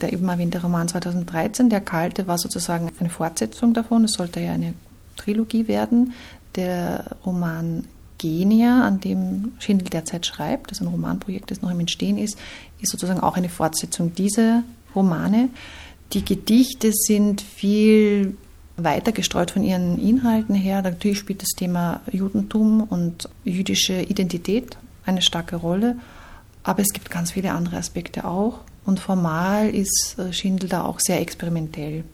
Der 0.00 0.12
eben 0.12 0.28
erwähnte 0.28 0.62
Roman 0.62 0.88
2013, 0.88 1.70
Der 1.70 1.80
Kalte, 1.80 2.26
war 2.26 2.38
sozusagen 2.38 2.90
eine 2.98 3.10
Fortsetzung 3.10 3.74
davon. 3.74 4.04
Es 4.04 4.12
sollte 4.12 4.40
ja 4.40 4.52
eine 4.52 4.74
Trilogie 5.16 5.68
werden. 5.68 6.12
Der 6.54 7.16
Roman 7.24 7.84
Genia, 8.18 8.82
an 8.82 9.00
dem 9.00 9.52
Schindel 9.58 9.88
derzeit 9.88 10.26
schreibt, 10.26 10.70
das 10.70 10.78
ist 10.78 10.86
ein 10.86 10.90
Romanprojekt, 10.90 11.50
das 11.50 11.62
noch 11.62 11.70
im 11.70 11.80
Entstehen 11.80 12.18
ist, 12.18 12.38
ist 12.80 12.90
sozusagen 12.90 13.20
auch 13.20 13.36
eine 13.36 13.48
Fortsetzung 13.48 14.14
dieser 14.14 14.64
Romane. 14.94 15.48
Die 16.12 16.24
Gedichte 16.24 16.90
sind 16.92 17.40
viel 17.40 18.36
weiter 18.76 19.12
gestreut 19.12 19.50
von 19.50 19.62
ihren 19.62 19.98
Inhalten 19.98 20.54
her. 20.54 20.82
Natürlich 20.82 21.18
spielt 21.18 21.42
das 21.42 21.50
Thema 21.50 22.00
Judentum 22.10 22.82
und 22.82 23.28
jüdische 23.44 24.00
Identität 24.02 24.78
eine 25.04 25.22
starke 25.22 25.56
Rolle, 25.56 25.96
aber 26.62 26.80
es 26.80 26.92
gibt 26.92 27.10
ganz 27.10 27.32
viele 27.32 27.52
andere 27.52 27.76
Aspekte 27.76 28.24
auch. 28.24 28.60
Und 28.88 29.00
formal 29.00 29.68
ist 29.74 30.16
äh, 30.18 30.32
Schindel 30.32 30.70
da 30.70 30.82
auch 30.86 30.98
sehr 30.98 31.20
experimentell. 31.20 32.04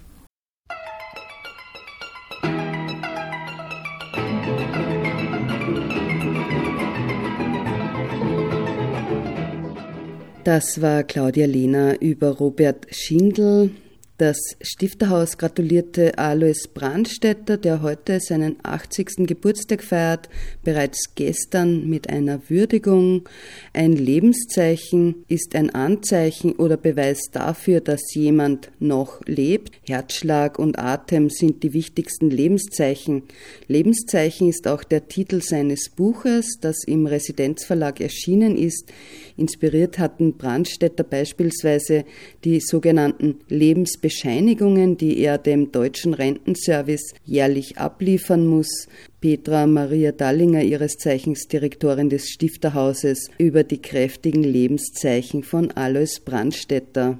Das 10.42 10.82
war 10.82 11.04
Claudia 11.04 11.46
Lehner 11.46 12.02
über 12.02 12.30
Robert 12.30 12.88
Schindel, 12.90 13.70
das 14.16 14.36
Stifterhaus 14.60 15.38
gratulierte 15.38 16.16
Alois 16.18 16.68
Brandstätter, 16.72 17.56
der 17.56 17.82
heute 17.82 18.20
seinen 18.20 18.56
80. 18.62 19.26
Geburtstag 19.26 19.82
feiert, 19.82 20.28
bereits 20.62 21.14
gestern 21.16 21.88
mit 21.88 22.08
einer 22.08 22.48
Würdigung. 22.48 23.28
Ein 23.72 23.92
Lebenszeichen 23.94 25.24
ist 25.26 25.56
ein 25.56 25.70
Anzeichen 25.70 26.52
oder 26.52 26.76
Beweis 26.76 27.22
dafür, 27.32 27.80
dass 27.80 28.14
jemand 28.14 28.70
noch 28.78 29.20
lebt. 29.26 29.72
Herzschlag 29.84 30.60
und 30.60 30.78
Atem 30.78 31.28
sind 31.28 31.64
die 31.64 31.72
wichtigsten 31.72 32.30
Lebenszeichen. 32.30 33.24
Lebenszeichen 33.66 34.48
ist 34.48 34.68
auch 34.68 34.84
der 34.84 35.08
Titel 35.08 35.40
seines 35.42 35.90
Buches, 35.90 36.58
das 36.60 36.84
im 36.86 37.06
Residenzverlag 37.06 38.00
erschienen 38.00 38.56
ist. 38.56 38.92
Inspiriert 39.36 39.98
hatten 39.98 40.36
Brandstätter 40.36 41.02
beispielsweise 41.02 42.04
die 42.44 42.60
sogenannten 42.60 43.40
Lebensbescheinigungen, 43.48 44.96
die 44.96 45.18
er 45.18 45.38
dem 45.38 45.72
deutschen 45.72 46.14
Rentenservice 46.14 47.14
jährlich 47.24 47.78
abliefern 47.78 48.46
muss. 48.46 48.86
Petra 49.20 49.66
Maria 49.66 50.12
Dallinger, 50.12 50.62
ihres 50.62 50.98
Zeichens 50.98 51.48
Direktorin 51.48 52.10
des 52.10 52.28
Stifterhauses, 52.28 53.28
über 53.38 53.64
die 53.64 53.82
kräftigen 53.82 54.44
Lebenszeichen 54.44 55.42
von 55.42 55.72
Alois 55.72 56.20
Brandstätter. 56.24 57.18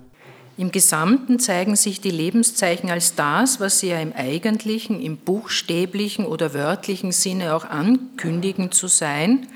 Im 0.57 0.71
Gesamten 0.71 1.41
zeigen 1.41 1.75
sich 1.75 2.01
die 2.01 2.13
Lebenszeichen 2.13 2.89
als 2.91 3.17
das, 3.17 3.59
was 3.59 3.81
sie 3.81 3.89
ja 3.89 3.99
im 3.99 4.13
eigentlichen, 4.13 5.03
im 5.03 5.17
buchstäblichen 5.17 6.27
oder 6.27 6.55
wörtlichen 6.55 7.11
Sinne 7.11 7.57
auch 7.57 7.65
ankündigen 7.65 8.71
zu 8.71 8.87
sein, 8.87 9.49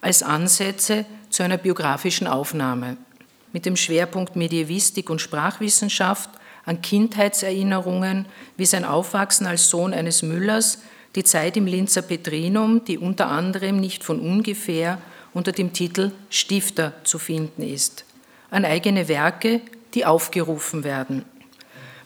als 0.00 0.22
Ansätze 0.22 1.04
zu 1.36 1.42
einer 1.42 1.58
biografischen 1.58 2.26
Aufnahme 2.26 2.96
mit 3.52 3.66
dem 3.66 3.76
Schwerpunkt 3.76 4.36
Medievistik 4.36 5.10
und 5.10 5.20
Sprachwissenschaft 5.20 6.30
an 6.64 6.80
Kindheitserinnerungen 6.80 8.24
wie 8.56 8.64
sein 8.64 8.86
Aufwachsen 8.86 9.46
als 9.46 9.68
Sohn 9.68 9.92
eines 9.92 10.22
Müllers, 10.22 10.78
die 11.14 11.24
Zeit 11.24 11.58
im 11.58 11.66
Linzer 11.66 12.00
Petrinum, 12.00 12.86
die 12.86 12.96
unter 12.96 13.26
anderem 13.26 13.76
nicht 13.78 14.02
von 14.02 14.18
ungefähr 14.18 14.96
unter 15.34 15.52
dem 15.52 15.74
Titel 15.74 16.10
Stifter 16.30 16.94
zu 17.04 17.18
finden 17.18 17.60
ist, 17.60 18.06
an 18.50 18.64
eigene 18.64 19.06
Werke, 19.06 19.60
die 19.92 20.06
aufgerufen 20.06 20.84
werden. 20.84 21.26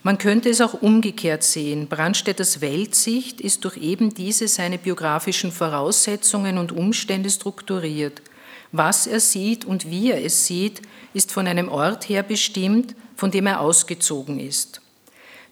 Man 0.02 0.18
könnte 0.18 0.48
es 0.48 0.60
auch 0.60 0.74
umgekehrt 0.74 1.44
sehen. 1.44 1.86
Brandstätters 1.86 2.62
Weltsicht 2.62 3.40
ist 3.40 3.64
durch 3.64 3.76
eben 3.76 4.12
diese 4.12 4.48
seine 4.48 4.78
biografischen 4.78 5.52
Voraussetzungen 5.52 6.58
und 6.58 6.72
Umstände 6.72 7.30
strukturiert. 7.30 8.22
Was 8.72 9.06
er 9.06 9.20
sieht 9.20 9.64
und 9.64 9.90
wie 9.90 10.10
er 10.10 10.24
es 10.24 10.46
sieht, 10.46 10.82
ist 11.12 11.32
von 11.32 11.46
einem 11.46 11.68
Ort 11.68 12.08
her 12.08 12.22
bestimmt, 12.22 12.94
von 13.16 13.30
dem 13.30 13.46
er 13.46 13.60
ausgezogen 13.60 14.38
ist. 14.38 14.80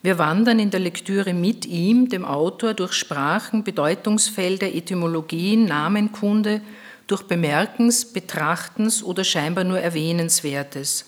Wir 0.01 0.19
wandern 0.19 0.61
in 0.61 0.71
der 0.71 0.81
Lektüre 0.81 1.35
mit 1.35 1.67
ihm, 1.67 2.09
dem 2.09 2.25
Autor, 2.25 2.75
durch 2.75 2.93
Sprachen, 2.93 3.65
Bedeutungsfelder, 3.65 4.73
Etymologien, 4.73 5.65
Namenkunde, 5.65 6.61
durch 7.09 7.23
Bemerkens, 7.23 8.05
Betrachtens 8.05 9.03
oder 9.03 9.25
scheinbar 9.25 9.65
nur 9.65 9.81
Erwähnenswertes. 9.81 11.07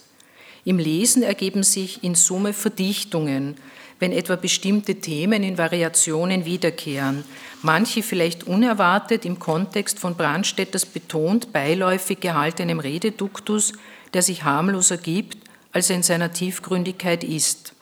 Im 0.65 0.79
Lesen 0.79 1.23
ergeben 1.23 1.63
sich 1.63 2.03
in 2.03 2.17
Summe 2.17 2.53
Verdichtungen, 2.53 3.57
wenn 4.01 4.13
etwa 4.13 4.35
bestimmte 4.35 4.97
Themen 4.97 5.45
in 5.45 5.59
Variationen 5.59 6.45
wiederkehren, 6.45 7.25
manche 7.63 8.03
vielleicht 8.03 8.45
unerwartet 8.45 9.25
im 9.25 9.39
Kontext 9.39 9.99
von 9.99 10.17
Brandstätters 10.17 10.87
betont 10.87 11.53
beiläufig 11.53 12.19
gehaltenem 12.19 12.81
Rededuktus, 12.81 13.75
der 14.13 14.23
sich 14.23 14.43
harmloser 14.43 14.97
gibt, 14.97 15.39
als 15.73 15.91
er 15.91 15.97
in 15.97 16.03
seiner 16.03 16.33
Tiefgründigkeit 16.33 17.23
ist. 17.23 17.75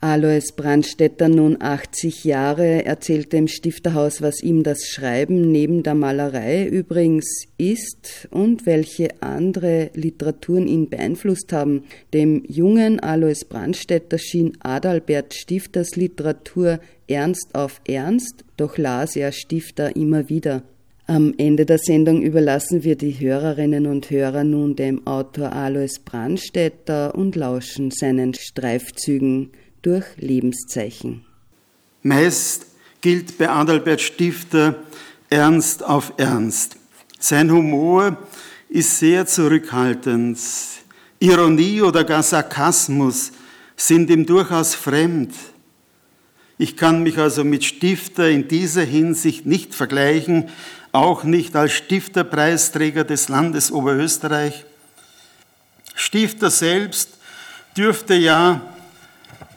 Alois 0.00 0.52
Brandstätter, 0.54 1.28
nun 1.28 1.56
80 1.60 2.22
Jahre, 2.22 2.84
erzählte 2.84 3.36
im 3.36 3.48
Stifterhaus, 3.48 4.22
was 4.22 4.44
ihm 4.44 4.62
das 4.62 4.86
Schreiben 4.86 5.50
neben 5.50 5.82
der 5.82 5.96
Malerei 5.96 6.68
übrigens 6.68 7.46
ist 7.56 8.28
und 8.30 8.64
welche 8.64 9.20
andere 9.20 9.90
Literaturen 9.94 10.68
ihn 10.68 10.88
beeinflusst 10.88 11.52
haben. 11.52 11.82
Dem 12.14 12.44
jungen 12.46 13.00
Alois 13.00 13.44
Brandstätter 13.48 14.18
schien 14.18 14.56
Adalbert 14.60 15.34
Stifters 15.34 15.96
Literatur 15.96 16.78
ernst 17.08 17.56
auf 17.56 17.80
ernst, 17.84 18.44
doch 18.56 18.78
las 18.78 19.16
er 19.16 19.32
Stifter 19.32 19.96
immer 19.96 20.28
wieder. 20.28 20.62
Am 21.08 21.34
Ende 21.38 21.66
der 21.66 21.78
Sendung 21.78 22.22
überlassen 22.22 22.84
wir 22.84 22.94
die 22.94 23.18
Hörerinnen 23.18 23.86
und 23.86 24.10
Hörer 24.10 24.44
nun 24.44 24.76
dem 24.76 25.08
Autor 25.08 25.54
Alois 25.54 25.98
Brandstätter 26.04 27.16
und 27.16 27.34
lauschen 27.34 27.90
seinen 27.90 28.34
Streifzügen 28.34 29.50
durch 29.82 30.04
Lebenszeichen. 30.16 31.24
Meist 32.02 32.66
gilt 33.00 33.38
bei 33.38 33.48
Adalbert 33.48 34.00
Stifter 34.00 34.76
Ernst 35.30 35.84
auf 35.84 36.12
Ernst. 36.16 36.76
Sein 37.18 37.50
Humor 37.50 38.16
ist 38.68 38.98
sehr 38.98 39.26
zurückhaltend. 39.26 40.38
Ironie 41.18 41.82
oder 41.82 42.04
gar 42.04 42.22
Sarkasmus 42.22 43.32
sind 43.76 44.10
ihm 44.10 44.24
durchaus 44.24 44.74
fremd. 44.74 45.34
Ich 46.58 46.76
kann 46.76 47.02
mich 47.02 47.18
also 47.18 47.44
mit 47.44 47.64
Stifter 47.64 48.28
in 48.28 48.48
dieser 48.48 48.82
Hinsicht 48.82 49.46
nicht 49.46 49.74
vergleichen, 49.74 50.48
auch 50.92 51.24
nicht 51.24 51.54
als 51.54 51.72
Stifterpreisträger 51.72 53.04
des 53.04 53.28
Landes 53.28 53.70
Oberösterreich. 53.70 54.64
Stifter 55.94 56.50
selbst 56.50 57.10
dürfte 57.76 58.14
ja 58.14 58.60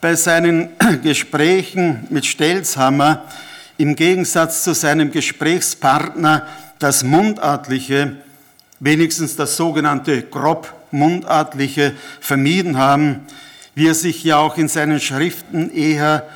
bei 0.01 0.15
seinen 0.15 0.69
Gesprächen 1.03 2.07
mit 2.09 2.25
Stelzhammer 2.25 3.23
im 3.77 3.95
Gegensatz 3.95 4.63
zu 4.63 4.73
seinem 4.73 5.11
Gesprächspartner 5.11 6.47
das 6.79 7.03
Mundartliche, 7.03 8.17
wenigstens 8.79 9.35
das 9.35 9.55
sogenannte 9.55 10.23
grob 10.23 10.73
Mundartliche 10.89 11.93
vermieden 12.19 12.77
haben, 12.77 13.21
wie 13.75 13.87
er 13.87 13.95
sich 13.95 14.23
ja 14.23 14.37
auch 14.37 14.57
in 14.57 14.67
seinen 14.67 14.99
Schriften 14.99 15.71
eher 15.71 16.27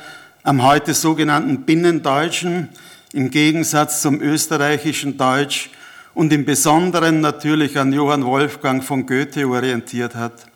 am 0.44 0.62
heute 0.62 0.94
sogenannten 0.94 1.62
Binnendeutschen 1.62 2.68
im 3.12 3.30
Gegensatz 3.30 4.00
zum 4.00 4.20
österreichischen 4.20 5.18
Deutsch 5.18 5.70
und 6.14 6.32
im 6.32 6.44
Besonderen 6.44 7.20
natürlich 7.20 7.78
an 7.78 7.92
Johann 7.92 8.24
Wolfgang 8.24 8.82
von 8.82 9.06
Goethe 9.06 9.46
orientiert 9.48 10.14
hat. 10.14 10.46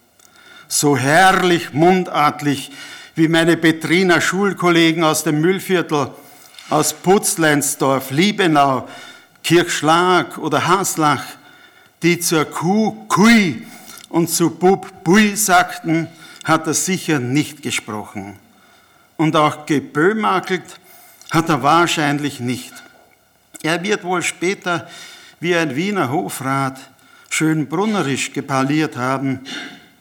So 0.68 0.96
herrlich 0.96 1.72
mundartlich 1.72 2.70
wie 3.20 3.28
meine 3.28 3.58
Betriner 3.58 4.18
Schulkollegen 4.18 5.04
aus 5.04 5.24
dem 5.24 5.42
Müllviertel, 5.42 6.10
aus 6.70 6.94
Putzleinsdorf, 6.94 8.10
Liebenau, 8.10 8.88
Kirchschlag 9.44 10.38
oder 10.38 10.66
Haslach, 10.66 11.22
die 12.02 12.18
zur 12.18 12.46
Kuh 12.46 13.04
Kui 13.08 13.66
und 14.08 14.30
zu 14.30 14.48
Bub 14.48 15.04
Bui 15.04 15.36
sagten, 15.36 16.08
hat 16.44 16.66
er 16.66 16.72
sicher 16.72 17.18
nicht 17.18 17.60
gesprochen. 17.60 18.36
Und 19.18 19.36
auch 19.36 19.66
geböhmakelt 19.66 20.80
hat 21.30 21.50
er 21.50 21.62
wahrscheinlich 21.62 22.40
nicht. 22.40 22.72
Er 23.62 23.82
wird 23.82 24.02
wohl 24.02 24.22
später 24.22 24.88
wie 25.40 25.54
ein 25.54 25.76
Wiener 25.76 26.10
Hofrat 26.10 26.80
schön 27.28 27.66
brunnerisch 27.66 28.32
geparliert 28.32 28.96
haben. 28.96 29.40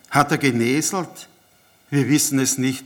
Hat 0.10 0.32
er 0.32 0.38
geneselt? 0.38 1.27
Wir 1.89 2.08
wissen 2.08 2.39
es 2.39 2.58
nicht. 2.58 2.86